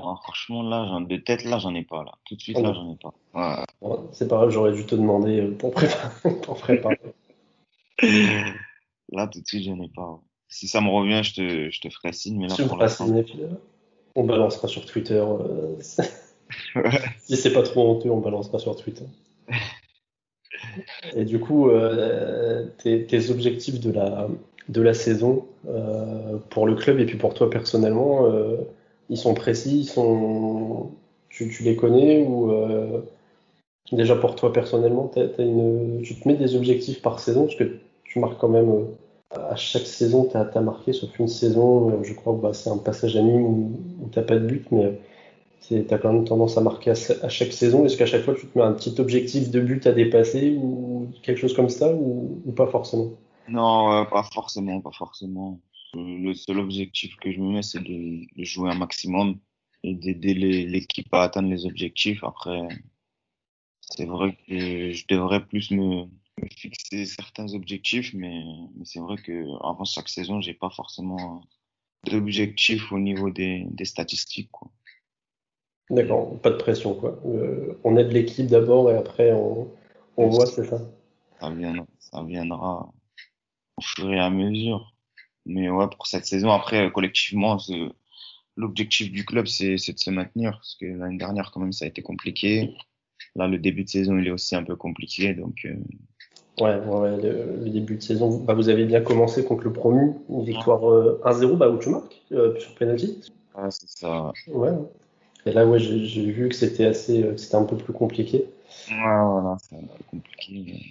Oh, 0.04 0.16
franchement, 0.24 0.64
là, 0.64 0.86
j'en- 0.88 1.02
de 1.02 1.18
tête, 1.18 1.44
là, 1.44 1.60
j'en 1.60 1.74
ai 1.76 1.84
pas, 1.84 2.04
là. 2.04 2.12
Tout 2.26 2.36
de 2.36 2.42
suite, 2.42 2.58
Oh 2.60 2.64
là, 2.64 2.74
j'en 2.74 2.92
ai 2.92 2.96
pas. 2.96 3.14
Ouais. 3.34 3.64
Bon, 3.82 4.10
c'est 4.12 4.28
pas 4.28 4.38
grave, 4.38 4.50
j'aurais 4.50 4.74
dû 4.74 4.86
te 4.86 4.96
demander 4.96 5.40
euh, 5.42 5.52
pour 5.58 5.72
préparer. 5.72 6.12
Pour 6.44 6.58
préparer. 6.58 7.00
Là, 9.12 9.28
tout 9.28 9.42
de 9.42 9.46
suite, 9.48 9.64
j'en 9.66 9.80
ai 9.82 9.90
pas. 9.90 10.20
Si 10.48 10.68
ça 10.68 10.82
me 10.82 10.90
revient, 10.90 11.22
je 11.24 11.34
te, 11.36 11.70
je 11.70 11.82
te 11.82 11.90
ferai 11.90 12.14
signe, 12.14 12.38
mais 12.40 12.48
là, 12.48 12.56
me 12.60 12.68
pour 12.68 12.78
l'instant. 12.78 13.08
on 14.16 14.24
balancera 14.24 14.68
sur 14.68 14.86
Twitter. 14.86 15.16
euh, 15.16 15.76
Ouais. 16.76 17.00
si 17.22 17.38
c'est 17.38 17.54
pas 17.54 17.64
trop 17.64 17.90
honteux, 17.92 18.10
on 18.10 18.20
balancera 18.20 18.60
sur 18.60 18.76
Twitter. 18.76 19.06
Et 21.16 21.26
du 21.26 21.40
coup, 21.40 21.70
euh, 21.70 22.66
tes, 22.78 23.06
tes 23.06 23.30
objectifs 23.30 23.80
de 23.80 23.92
la, 23.92 24.28
de 24.70 24.82
la 24.82 24.94
saison 24.94 25.46
euh, 25.68 26.38
pour 26.50 26.68
le 26.68 26.76
club 26.76 27.00
et 27.00 27.06
puis 27.06 27.18
pour 27.18 27.34
toi 27.34 27.50
personnellement, 27.50 28.26
ils 29.12 29.18
sont 29.18 29.34
précis, 29.34 29.80
ils 29.80 29.86
sont, 29.86 30.90
tu, 31.30 31.52
les 31.64 31.76
connais 31.76 32.24
ou 32.24 32.50
euh, 32.50 33.02
déjà 33.92 34.16
pour 34.16 34.36
toi 34.36 34.54
personnellement, 34.54 35.12
tu 35.14 36.16
te 36.16 36.28
mets 36.28 36.36
des 36.36 36.56
objectifs 36.56 37.02
par 37.02 37.20
saison 37.20 37.44
parce 37.44 37.58
que 37.58 37.78
tu 38.06 38.20
marques 38.20 38.40
quand 38.40 38.48
même 38.48 38.70
euh, 38.70 39.52
à 39.52 39.58
chaque 39.58 39.86
saison, 39.86 40.30
tu 40.32 40.38
as, 40.38 40.62
marqué, 40.62 40.94
sauf 40.94 41.20
une 41.20 41.28
saison, 41.28 41.90
euh, 41.90 42.04
je 42.04 42.14
crois 42.14 42.34
que 42.36 42.42
bah, 42.42 42.54
c'est 42.54 42.70
un 42.70 42.78
passage 42.78 43.18
à 43.18 43.22
Nîmes 43.22 43.44
où, 43.44 43.80
où 44.02 44.10
tu 44.10 44.22
pas 44.22 44.36
de 44.36 44.48
but, 44.48 44.66
mais 44.72 44.98
tu 45.68 45.86
as 45.90 45.98
quand 45.98 46.14
même 46.14 46.24
tendance 46.24 46.58
à 46.58 46.62
marquer 46.62 46.92
à, 46.92 47.30
chaque 47.30 47.52
saison. 47.52 47.86
Est-ce 47.86 47.98
qu'à 47.98 48.06
chaque 48.06 48.24
fois 48.24 48.34
tu 48.34 48.48
te 48.48 48.58
mets 48.58 48.64
un 48.64 48.74
petit 48.74 48.96
objectif 49.00 49.52
de 49.52 49.60
but 49.60 49.86
à 49.88 49.92
dépasser 49.92 50.56
ou 50.56 51.10
quelque 51.22 51.38
chose 51.38 51.54
comme 51.54 51.70
ça 51.70 51.94
ou, 51.94 52.40
pas 52.56 52.68
forcément? 52.68 53.10
Non, 53.50 54.06
pas 54.06 54.24
forcément, 54.34 54.80
pas 54.80 54.92
forcément. 54.92 55.60
Euh, 55.96 56.18
Le 56.20 56.34
seul 56.34 56.60
objectif 56.60 57.16
que 57.18 57.32
je 57.32 57.40
me 57.40 57.54
mets, 57.54 57.64
c'est 57.64 57.82
de, 57.84 58.26
de 58.36 58.44
jouer 58.44 58.70
un 58.72 58.76
maximum 58.76 59.40
et 59.84 59.94
d'aider 59.96 60.34
l'équipe 60.34 61.14
à 61.14 61.24
atteindre 61.24 61.50
les 61.50 61.66
objectifs. 61.66 62.24
Après, 62.24 62.68
c'est 63.82 64.06
vrai 64.06 64.38
que 64.48 64.92
je 64.92 65.06
devrais 65.08 65.46
plus 65.46 65.72
me, 65.72 66.06
me 66.06 66.48
fixer 66.56 67.06
certains 67.06 67.54
objectifs, 67.54 68.14
mais, 68.14 68.44
mais 68.76 68.86
c'est 68.86 69.00
vrai 69.00 69.18
que 69.18 69.46
avant 69.66 69.86
chaque 69.86 70.10
saison, 70.10 70.40
j'ai 70.40 70.54
pas 70.54 70.70
forcément 70.70 71.42
d'objectif 72.06 72.92
au 72.92 73.00
niveau 73.00 73.30
des, 73.30 73.66
des 73.72 73.86
statistiques, 73.86 74.52
quoi. 74.52 74.70
D'accord, 75.90 76.40
pas 76.40 76.52
de 76.52 76.56
pression 76.56 76.94
quoi. 76.96 77.20
Euh, 77.26 77.78
on 77.84 77.98
aide 77.98 78.14
l'équipe 78.14 78.48
d'abord 78.48 78.90
et 78.90 78.96
après 78.96 79.34
on, 79.34 79.70
on 80.16 80.30
voit, 80.30 80.46
c'est 80.46 80.64
ça. 80.64 80.80
Ça 81.40 81.50
viendra, 81.50 81.86
ça 82.00 82.24
viendra 82.24 82.94
au 83.76 83.82
fur 83.82 84.14
et 84.14 84.20
à 84.20 84.30
mesure. 84.30 84.91
Mais 85.46 85.70
ouais, 85.70 85.88
pour 85.90 86.08
cette 86.08 86.26
saison, 86.26 86.52
après, 86.52 86.92
collectivement, 86.92 87.60
c'est- 87.60 87.90
l'objectif 88.58 89.12
du 89.12 89.26
club, 89.26 89.48
c'est 89.48 89.78
c'est 89.78 89.94
de 89.94 90.00
se 90.00 90.12
maintenir. 90.12 90.54
Parce 90.54 90.76
que 90.76 90.86
l'année 90.86 91.18
dernière, 91.18 91.52
quand 91.52 91.62
même, 91.62 91.74
ça 91.74 91.86
a 91.86 91.88
été 91.90 92.02
compliqué. 92.04 92.76
Là, 93.36 93.48
le 93.48 93.60
début 93.60 93.84
de 93.86 93.90
saison, 93.90 94.18
il 94.18 94.28
est 94.28 94.32
aussi 94.32 94.56
un 94.56 94.64
peu 94.64 94.76
compliqué. 94.76 95.34
Donc, 95.36 95.66
euh, 95.66 95.76
Ouais, 96.60 96.76
ouais, 96.80 97.00
ouais, 97.00 97.18
le, 97.22 97.64
le 97.64 97.70
début 97.70 97.96
de 97.96 98.02
saison, 98.02 98.38
bah, 98.44 98.54
vous 98.54 98.70
avez 98.70 98.86
bien 98.86 99.02
commencé 99.02 99.44
contre 99.44 99.64
le 99.64 99.74
promu, 99.74 100.14
une 100.30 100.44
victoire 100.44 100.90
euh, 100.90 101.20
1-0 101.26 101.56
bah, 101.56 101.70
où 101.70 101.78
tu 101.78 101.90
marques 101.90 102.22
euh, 102.34 102.60
sur 102.60 102.76
penalty. 102.76 103.20
ouais, 103.56 103.72
c'est 103.72 103.90
ça. 103.90 104.32
Ouais. 104.48 104.72
Et 105.46 105.52
là, 105.52 105.66
ouais, 105.66 105.80
j'ai 105.80 106.32
vu 106.32 106.50
que 106.50 106.56
c'était 106.56 106.86
assez, 106.86 107.24
euh, 107.24 107.38
c'était 107.38 107.56
un 107.56 107.64
peu 107.64 107.78
plus 107.78 107.94
compliqué. 107.94 108.46
Ouais, 108.90 108.96
voilà, 108.96 109.58
c'est 109.60 109.76
un 109.76 109.82
peu 109.88 110.04
compliqué. 110.06 110.64
mais- 110.66 110.82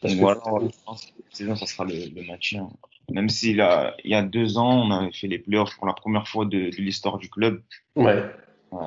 Parce 0.00 0.14
que 0.14 0.20
voilà, 0.20 0.40
je 0.60 0.66
pense 0.84 1.04
que 1.04 1.10
cette 1.16 1.36
saison, 1.36 1.56
ça 1.56 1.66
sera 1.66 1.84
le, 1.84 2.06
le 2.06 2.22
maintien. 2.26 2.68
Même 3.10 3.28
s'il 3.28 3.60
a, 3.60 3.96
il 4.04 4.10
y 4.10 4.14
a 4.14 4.22
deux 4.22 4.58
ans, 4.58 4.82
on 4.86 4.90
avait 4.90 5.12
fait 5.12 5.28
les 5.28 5.38
playoffs 5.38 5.74
pour 5.76 5.86
la 5.86 5.94
première 5.94 6.28
fois 6.28 6.44
de, 6.44 6.70
de 6.70 6.76
l'histoire 6.76 7.18
du 7.18 7.30
club. 7.30 7.62
Ouais. 7.96 8.22
Ouais. 8.70 8.86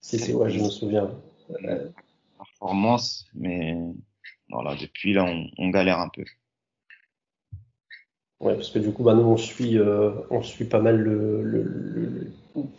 Si, 0.00 0.18
si, 0.18 0.34
ouais, 0.34 0.50
je 0.50 0.58
me 0.58 0.68
souviens. 0.68 1.10
Euh, 1.64 1.88
Performance, 2.38 3.26
mais 3.34 3.76
voilà, 4.50 4.74
depuis 4.74 5.12
là, 5.12 5.24
on, 5.24 5.46
on 5.58 5.68
galère 5.70 6.00
un 6.00 6.08
peu. 6.08 6.24
Ouais, 8.40 8.54
parce 8.54 8.70
que 8.70 8.80
du 8.80 8.90
coup, 8.92 9.04
bah, 9.04 9.14
nous, 9.14 9.22
on 9.22 9.36
suit, 9.36 9.78
euh, 9.78 10.10
on 10.30 10.42
suit 10.42 10.64
pas 10.64 10.80
mal 10.80 10.96
le, 10.96 11.44
le, 11.44 11.62
le, 11.62 12.32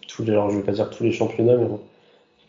tous 0.09 0.23
les, 0.23 0.31
alors 0.31 0.49
je 0.49 0.57
vais 0.57 0.63
pas 0.63 0.73
dire 0.73 0.89
tous 0.89 1.03
les 1.05 1.13
championnats, 1.13 1.55
mais 1.55 1.67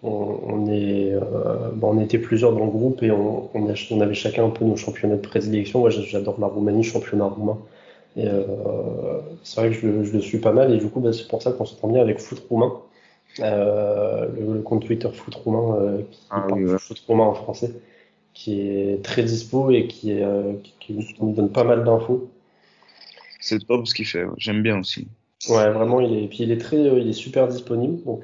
on, 0.03 0.11
on 0.11 0.67
est, 0.67 1.13
euh, 1.13 1.71
bah, 1.73 1.87
on 1.89 2.01
était 2.01 2.19
plusieurs 2.19 2.53
dans 2.53 2.65
le 2.65 2.71
groupe 2.73 3.05
et 3.05 3.13
on, 3.13 3.51
on, 3.57 3.69
a, 3.71 3.75
on, 3.93 4.01
avait 4.01 4.15
chacun 4.15 4.45
un 4.47 4.51
peu 4.51 4.65
nos 4.65 4.77
championnats 4.77 5.17
de 5.17 5.21
prédilection. 5.21 5.79
Moi, 5.79 5.91
j'adore 5.91 6.41
la 6.41 6.49
Roumanie, 6.49 6.83
championnat 6.83 7.27
roumain. 7.27 7.59
Et 8.17 8.29
euh, 8.29 8.45
c'est 9.43 9.61
vrai 9.61 9.71
que 9.71 9.75
je, 9.75 10.05
je, 10.05 10.13
le 10.13 10.21
suis 10.21 10.39
pas 10.39 10.53
mal 10.53 10.73
et 10.73 10.79
du 10.79 10.89
coup, 10.89 11.01
bah, 11.01 11.13
c'est 11.13 11.27
pour 11.27 11.43
ça 11.43 11.53
qu'on 11.53 11.65
s'entend 11.65 11.89
bien 11.89 12.01
avec 12.01 12.21
Foot 12.21 12.45
Roumain, 12.49 12.73
euh, 13.41 14.29
le, 14.39 14.55
le, 14.55 14.63
compte 14.63 14.87
Twitter 14.87 15.09
Foot 15.13 15.35
Roumain 15.35 15.77
euh, 15.77 16.03
qui 16.11 16.21
ah, 16.31 16.47
Foot 16.79 17.03
Roumain 17.09 17.25
en 17.25 17.35
français, 17.35 17.73
qui 18.33 18.61
est 18.61 19.05
très 19.05 19.25
dispo 19.25 19.71
et 19.71 19.89
qui, 19.89 20.13
est, 20.13 20.25
qui, 20.63 20.97
qui 20.97 21.17
nous 21.21 21.33
donne 21.33 21.51
pas 21.51 21.65
mal 21.65 21.85
d'infos 21.85 22.31
c'est 23.41 23.59
top 23.67 23.87
ce 23.87 23.93
qu'il 23.93 24.07
fait. 24.07 24.25
J'aime 24.39 24.63
bien 24.63 24.79
aussi. 24.79 25.07
Ouais, 25.51 25.69
vraiment, 25.69 26.01
il 26.01 26.17
est, 26.17 26.29
puis 26.29 26.45
il 26.45 26.51
est 26.51 26.57
très, 26.57 26.79
il 26.79 27.07
est 27.07 27.13
super 27.13 27.47
disponible. 27.47 28.03
Donc, 28.05 28.23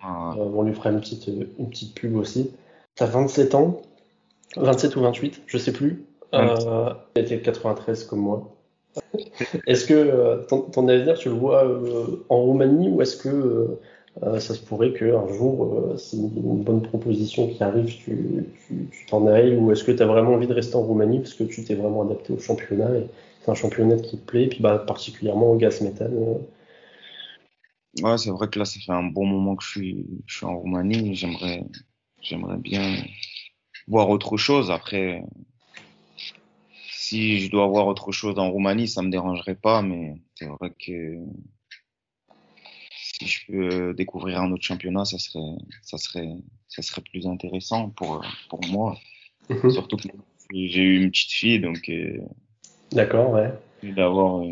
ah. 0.00 0.34
on 0.34 0.62
lui 0.62 0.72
fera 0.72 0.90
une 0.90 1.00
petite, 1.00 1.26
une 1.26 1.68
petite 1.68 1.94
pub 1.94 2.16
aussi. 2.16 2.50
T'as 2.94 3.04
27 3.04 3.54
ans, 3.54 3.82
27 4.56 4.96
ou 4.96 5.02
28, 5.02 5.42
je 5.46 5.58
sais 5.58 5.74
plus. 5.74 6.06
Il 6.32 7.02
était 7.16 7.42
93 7.42 8.04
comme 8.04 8.20
moi. 8.20 8.50
Est-ce 9.66 9.86
que 9.86 9.94
euh, 9.94 10.42
ton, 10.48 10.62
ton, 10.62 10.88
avenir, 10.88 11.18
tu 11.18 11.28
le 11.28 11.34
vois 11.34 11.64
euh, 11.64 12.24
en 12.28 12.42
Roumanie 12.42 12.88
ou 12.88 13.02
est-ce 13.02 13.16
que 13.16 13.78
ça 14.22 14.40
se 14.54 14.58
pourrait 14.58 14.92
qu'un 14.92 15.26
jour, 15.28 15.94
c'est 15.96 16.16
une, 16.16 16.62
bonne 16.62 16.82
proposition 16.82 17.46
qui 17.46 17.62
arrive, 17.62 17.86
tu 17.86 18.44
t'en 19.08 19.26
ailles 19.28 19.56
ou 19.56 19.70
est-ce 19.70 19.84
que 19.84 19.92
tu 19.92 20.02
as 20.02 20.06
vraiment 20.06 20.34
envie 20.34 20.48
de 20.48 20.52
rester 20.52 20.74
en 20.74 20.82
Roumanie 20.82 21.20
parce 21.20 21.32
que 21.32 21.44
tu 21.44 21.64
t'es 21.64 21.74
vraiment 21.74 22.02
adapté 22.02 22.32
au 22.32 22.38
championnat 22.38 22.90
et, 22.96 23.06
c'est 23.40 23.50
un 23.50 23.54
championnat 23.54 23.96
qui 23.96 24.18
te 24.18 24.24
plaît, 24.24 24.44
et 24.44 24.48
puis 24.48 24.60
bah, 24.60 24.78
particulièrement 24.78 25.52
au 25.52 25.56
gaz 25.56 25.80
méthane. 25.80 26.14
Euh? 26.14 26.38
Ouais, 28.02 28.18
c'est 28.18 28.30
vrai 28.30 28.48
que 28.48 28.58
là, 28.58 28.64
ça 28.64 28.78
fait 28.80 28.92
un 28.92 29.04
bon 29.04 29.26
moment 29.26 29.56
que 29.56 29.64
je 29.64 29.70
suis, 29.70 30.06
je 30.26 30.36
suis 30.36 30.46
en 30.46 30.58
Roumanie. 30.58 31.14
J'aimerais, 31.14 31.64
j'aimerais 32.22 32.58
bien 32.58 32.96
voir 33.88 34.08
autre 34.10 34.36
chose. 34.36 34.70
Après, 34.70 35.24
si 37.10 37.40
je 37.40 37.50
dois 37.50 37.66
voir 37.66 37.88
autre 37.88 38.12
chose 38.12 38.38
en 38.38 38.52
Roumanie, 38.52 38.86
ça 38.86 39.02
me 39.02 39.10
dérangerait 39.10 39.56
pas, 39.56 39.82
mais 39.82 40.14
c'est 40.36 40.46
vrai 40.46 40.70
que 40.70 41.18
si 42.94 43.26
je 43.26 43.46
peux 43.46 43.94
découvrir 43.94 44.40
un 44.40 44.52
autre 44.52 44.62
championnat, 44.62 45.04
ça 45.04 45.18
serait, 45.18 45.56
ça 45.82 45.98
serait, 45.98 46.28
ça 46.68 46.82
serait 46.82 47.02
plus 47.02 47.26
intéressant 47.26 47.90
pour, 47.90 48.24
pour 48.48 48.64
moi. 48.66 48.96
Mhm. 49.48 49.70
Surtout 49.70 49.96
que 49.96 50.06
j'ai 50.52 50.82
eu 50.82 51.02
une 51.02 51.10
petite 51.10 51.32
fille, 51.32 51.58
donc 51.58 51.88
euh, 51.88 52.18
D'accord, 52.92 53.32
ouais. 53.32 53.50
D'avoir 53.82 54.44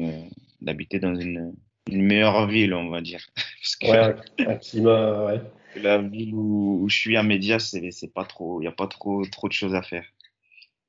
d'habiter 0.60 0.98
dans 0.98 1.14
une, 1.14 1.54
une, 1.88 2.02
meilleure 2.02 2.48
ville, 2.48 2.74
on 2.74 2.88
va 2.88 3.00
dire. 3.02 3.24
Parce 3.36 3.76
que 3.76 3.86
ouais, 3.86 4.46
un 4.48 4.56
climat, 4.56 5.26
ouais. 5.26 5.40
La 5.76 5.98
ville 5.98 6.34
où, 6.34 6.80
où 6.82 6.88
je 6.88 6.98
suis 6.98 7.16
à 7.16 7.22
Média, 7.22 7.60
c'est 7.60 8.12
pas 8.12 8.24
trop, 8.24 8.60
il 8.60 8.64
y 8.64 8.68
a 8.68 8.72
pas 8.72 8.88
trop 8.88 9.24
trop 9.26 9.46
de 9.46 9.52
choses 9.52 9.76
à 9.76 9.82
faire. 9.82 10.06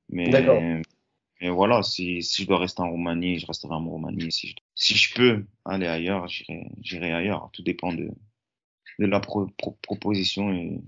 Mais 0.10 0.30
D'accord. 0.32 0.60
Mais 1.41 1.50
voilà, 1.50 1.84
si, 1.84 2.22
si 2.22 2.43
je 2.43 2.48
dois 2.48 2.60
rester 2.60 2.81
en 2.81 2.89
Roumanie, 2.89 3.39
je 3.39 3.46
resterai 3.46 3.74
en 3.74 3.86
Roumanie. 3.86 4.31
Si 4.31 4.48
je, 4.48 4.55
si 4.75 4.96
je 4.96 5.13
peux 5.13 5.46
aller 5.65 5.88
ailleurs, 5.88 6.27
j'irai 6.81 7.12
ailleurs. 7.12 7.50
Tout 7.53 7.63
dépend 7.63 7.93
de 7.93 8.10
de 9.00 9.05
la 9.05 9.22
pro, 9.22 9.48
pro, 9.58 9.77
proposition 9.81 10.51
et, 10.51 10.81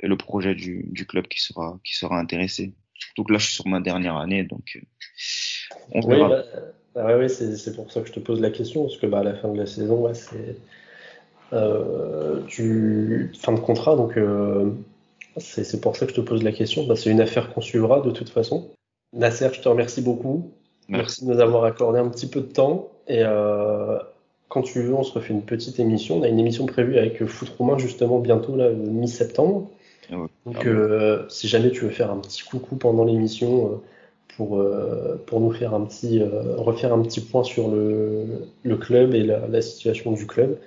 et 0.00 0.08
le 0.08 0.16
projet 0.16 0.54
du, 0.54 0.86
du 0.90 1.06
club 1.06 1.28
qui 1.28 1.40
sera 1.40 1.78
qui 1.84 1.94
sera 1.94 2.18
intéressé. 2.18 2.74
Surtout 2.94 3.24
que 3.24 3.32
là, 3.32 3.38
je 3.38 3.46
suis 3.46 3.54
sur 3.54 3.68
ma 3.68 3.80
dernière 3.80 4.16
année, 4.16 4.42
donc 4.42 4.82
on 5.92 6.00
oui, 6.00 6.18
bah, 6.18 6.44
bah 6.94 7.18
ouais, 7.18 7.28
c'est 7.28 7.76
pour 7.76 7.92
ça 7.92 8.00
que 8.00 8.08
je 8.08 8.12
te 8.12 8.20
pose 8.20 8.40
la 8.40 8.50
question, 8.50 8.84
parce 8.84 8.96
que 8.96 9.06
bah, 9.06 9.20
à 9.20 9.22
la 9.22 9.34
fin 9.34 9.52
de 9.52 9.58
la 9.58 9.66
saison, 9.66 10.00
ouais, 10.06 10.14
c'est 10.14 10.56
euh, 11.52 12.42
fin 13.34 13.52
de 13.52 13.60
contrat, 13.60 13.96
donc 13.96 14.16
euh, 14.16 14.72
c'est 15.36 15.80
pour 15.80 15.94
ça 15.94 16.06
que 16.06 16.12
je 16.12 16.16
te 16.16 16.22
pose 16.22 16.42
la 16.42 16.52
question. 16.52 16.86
Bah, 16.86 16.96
c'est 16.96 17.10
une 17.10 17.20
affaire 17.20 17.52
qu'on 17.52 17.60
suivra 17.60 18.00
de 18.00 18.10
toute 18.10 18.30
façon. 18.30 18.74
Nasser, 19.12 19.48
je 19.52 19.60
te 19.60 19.68
remercie 19.68 20.02
beaucoup. 20.02 20.52
Merci, 20.88 21.24
de 21.24 21.32
nous 21.32 21.40
avoir 21.40 21.64
accordé 21.64 21.98
un 21.98 22.08
petit 22.08 22.28
peu 22.28 22.40
de 22.40 22.46
temps. 22.46 22.90
Et 23.08 23.22
euh, 23.22 23.98
quand 24.48 24.62
tu 24.62 24.82
veux, 24.82 24.94
on 24.94 25.02
se 25.02 25.12
refait 25.12 25.32
une 25.32 25.42
petite 25.42 25.80
émission. 25.80 26.18
On 26.18 26.22
a 26.22 26.28
une 26.28 26.38
émission 26.38 26.66
prévue 26.66 26.98
avec 26.98 27.24
Foot 27.24 27.48
Roumain 27.56 27.78
justement 27.78 28.18
bientôt, 28.18 28.56
là, 28.56 28.70
mi-septembre. 28.70 29.70
Ah 30.10 30.14
donc, 30.44 30.56
ah 30.60 30.66
euh, 30.66 31.28
si 31.28 31.48
jamais 31.48 31.70
tu 31.70 31.80
veux 31.80 31.90
faire 31.90 32.12
un 32.12 32.18
petit 32.18 32.44
coucou 32.44 32.76
pendant 32.76 33.04
l'émission 33.04 33.72
euh, 33.72 33.76
pour, 34.36 34.62
pour 35.26 35.40
nous 35.40 35.50
faire 35.50 35.74
un 35.74 35.84
petit, 35.84 36.22
refaire 36.22 36.92
un 36.92 37.00
petit 37.00 37.20
point 37.20 37.42
sur 37.42 37.68
le, 37.68 38.46
le 38.62 38.76
club 38.76 39.14
et 39.14 39.22
la, 39.22 39.48
la, 39.48 39.62
situation 39.62 40.12
du 40.12 40.26
club, 40.26 40.58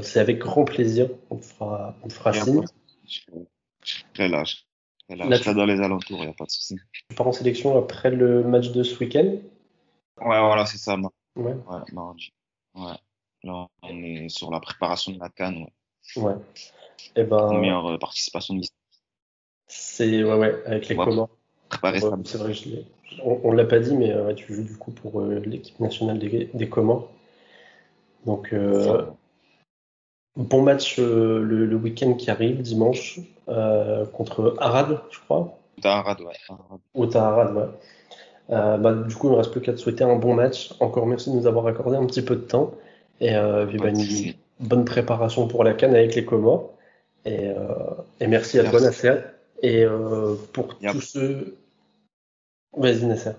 c'est 0.00 0.18
avec 0.18 0.38
grand 0.38 0.64
plaisir. 0.64 1.08
On 1.28 1.36
te 1.36 1.44
fera, 1.44 1.94
on 2.02 2.08
te 2.08 2.14
fera 2.14 2.32
signe. 2.32 2.62
Je 3.04 3.20
serai 3.20 3.38
là. 3.38 3.44
Je 3.84 3.94
serai, 4.14 4.28
là, 4.28 4.44
je 4.44 4.54
serai 5.10 5.54
dans 5.54 5.66
les 5.66 5.80
alentours, 5.80 6.18
il 6.18 6.26
n'y 6.26 6.30
a 6.30 6.34
pas 6.34 6.44
de 6.44 6.50
souci. 6.50 6.76
Tu 6.92 7.16
pars 7.16 7.26
en 7.26 7.32
sélection 7.32 7.78
après 7.78 8.10
le 8.10 8.42
match 8.44 8.70
de 8.70 8.82
ce 8.82 8.98
week-end 8.98 9.36
Ouais, 10.18 10.40
voilà, 10.40 10.66
c'est 10.66 10.78
ça. 10.78 10.96
Ouais. 11.36 11.52
ouais, 11.52 11.80
mardi. 11.92 12.32
Ouais. 12.74 12.96
Là, 13.44 13.66
on 13.82 14.02
est 14.02 14.28
sur 14.28 14.50
la 14.50 14.60
préparation 14.60 15.12
de 15.12 15.18
la 15.18 15.28
canne. 15.28 15.66
Ouais. 16.16 16.22
ouais. 16.22 16.34
Et 17.16 17.20
eh 17.20 17.24
ben, 17.24 17.38
Première 17.38 17.98
participation 17.98 18.54
de 18.54 18.62
C'est 19.66 20.22
ouais, 20.22 20.34
ouais, 20.34 20.62
avec 20.66 20.88
les 20.88 20.96
Comores. 20.96 21.30
Préparer 21.68 22.00
ouais, 22.00 22.10
C'est 22.24 22.38
vrai, 22.38 22.54
je 22.54 22.68
on, 23.24 23.40
on 23.44 23.52
l'a 23.52 23.64
pas 23.64 23.78
dit, 23.80 23.94
mais 23.94 24.14
ouais, 24.14 24.34
tu 24.34 24.54
joues 24.54 24.64
du 24.64 24.76
coup 24.76 24.90
pour 24.90 25.20
euh, 25.20 25.40
l'équipe 25.40 25.78
nationale 25.80 26.18
des, 26.18 26.50
des 26.52 26.68
Comores. 26.68 27.10
Donc, 28.24 28.52
euh, 28.52 29.06
bon 30.36 30.62
match 30.62 30.98
euh, 30.98 31.42
le, 31.42 31.66
le 31.66 31.76
week-end 31.76 32.14
qui 32.14 32.30
arrive, 32.30 32.62
dimanche, 32.62 33.20
euh, 33.48 34.06
contre 34.06 34.54
Arad, 34.58 35.00
je 35.10 35.18
crois. 35.20 35.58
Arad, 35.84 36.20
ouais. 36.20 36.36
Ou 36.94 37.04
Arad, 37.14 37.54
ouais. 37.54 37.68
Euh, 38.50 38.76
bah, 38.76 38.92
du 38.94 39.14
coup, 39.14 39.28
il 39.28 39.32
ne 39.32 39.36
reste 39.36 39.50
plus 39.50 39.60
qu'à 39.60 39.72
te 39.72 39.78
souhaiter 39.78 40.04
un 40.04 40.16
bon 40.16 40.34
match. 40.34 40.72
Encore 40.80 41.06
merci 41.06 41.30
de 41.30 41.36
nous 41.36 41.46
avoir 41.46 41.66
accordé 41.66 41.96
un 41.96 42.06
petit 42.06 42.22
peu 42.22 42.36
de 42.36 42.42
temps. 42.42 42.72
Et 43.20 43.34
euh, 43.34 43.66
bah, 43.78 43.88
une 43.88 44.34
bonne 44.60 44.84
préparation 44.84 45.48
pour 45.48 45.64
la 45.64 45.74
canne 45.74 45.94
avec 45.94 46.14
les 46.14 46.24
Comores. 46.24 46.72
Et, 47.24 47.48
euh, 47.48 47.64
et 48.20 48.26
merci 48.26 48.58
à 48.58 48.68
toi, 48.68 48.80
Nasser. 48.80 49.16
Et 49.62 49.84
euh, 49.84 50.34
pour 50.52 50.74
yep. 50.80 50.92
tous 50.92 51.00
ceux. 51.00 51.56
Vas-y, 52.76 53.04
Nasser. 53.06 53.32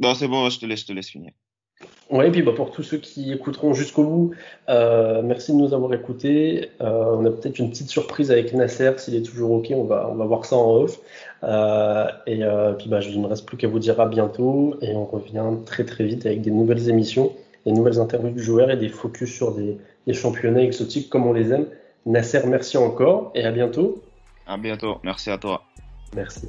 Non, 0.00 0.14
c'est 0.14 0.28
bon, 0.28 0.48
je 0.50 0.58
te 0.60 0.66
laisse, 0.66 0.80
je 0.80 0.86
te 0.86 0.92
laisse 0.92 1.08
finir. 1.08 1.32
Ouais, 2.14 2.28
et 2.28 2.30
puis 2.30 2.42
bah, 2.42 2.52
pour 2.54 2.70
tous 2.70 2.84
ceux 2.84 2.98
qui 2.98 3.32
écouteront 3.32 3.74
jusqu'au 3.74 4.04
bout, 4.04 4.34
euh, 4.68 5.20
merci 5.24 5.50
de 5.50 5.56
nous 5.56 5.74
avoir 5.74 5.92
écoutés. 5.94 6.70
Euh, 6.80 7.16
on 7.18 7.26
a 7.26 7.30
peut-être 7.30 7.58
une 7.58 7.70
petite 7.70 7.90
surprise 7.90 8.30
avec 8.30 8.54
Nasser, 8.54 8.92
s'il 8.98 9.16
est 9.16 9.22
toujours 9.22 9.50
OK, 9.50 9.72
on 9.74 9.82
va, 9.82 10.08
on 10.08 10.14
va 10.14 10.24
voir 10.24 10.44
ça 10.44 10.54
en 10.54 10.76
off. 10.76 11.00
Euh, 11.42 12.06
et 12.28 12.38
puis 12.78 12.88
bah, 12.88 13.00
il 13.00 13.18
ne 13.18 13.22
me 13.24 13.26
reste 13.26 13.44
plus 13.46 13.56
qu'à 13.56 13.66
vous 13.66 13.80
dire 13.80 14.00
à 14.00 14.06
bientôt, 14.06 14.76
et 14.80 14.94
on 14.94 15.06
revient 15.06 15.42
très 15.66 15.84
très 15.84 16.04
vite 16.04 16.24
avec 16.24 16.40
des 16.40 16.52
nouvelles 16.52 16.88
émissions, 16.88 17.32
des 17.66 17.72
nouvelles 17.72 17.98
interviews 17.98 18.30
du 18.30 18.42
joueur 18.42 18.70
et 18.70 18.76
des 18.76 18.90
focus 18.90 19.34
sur 19.34 19.52
des, 19.52 19.76
des 20.06 20.14
championnats 20.14 20.62
exotiques 20.62 21.10
comme 21.10 21.26
on 21.26 21.32
les 21.32 21.52
aime. 21.52 21.66
Nasser, 22.06 22.42
merci 22.46 22.76
encore, 22.76 23.32
et 23.34 23.42
à 23.42 23.50
bientôt. 23.50 24.00
À 24.46 24.56
bientôt, 24.56 24.98
merci 25.02 25.30
à 25.30 25.38
toi. 25.38 25.64
Merci. 26.14 26.46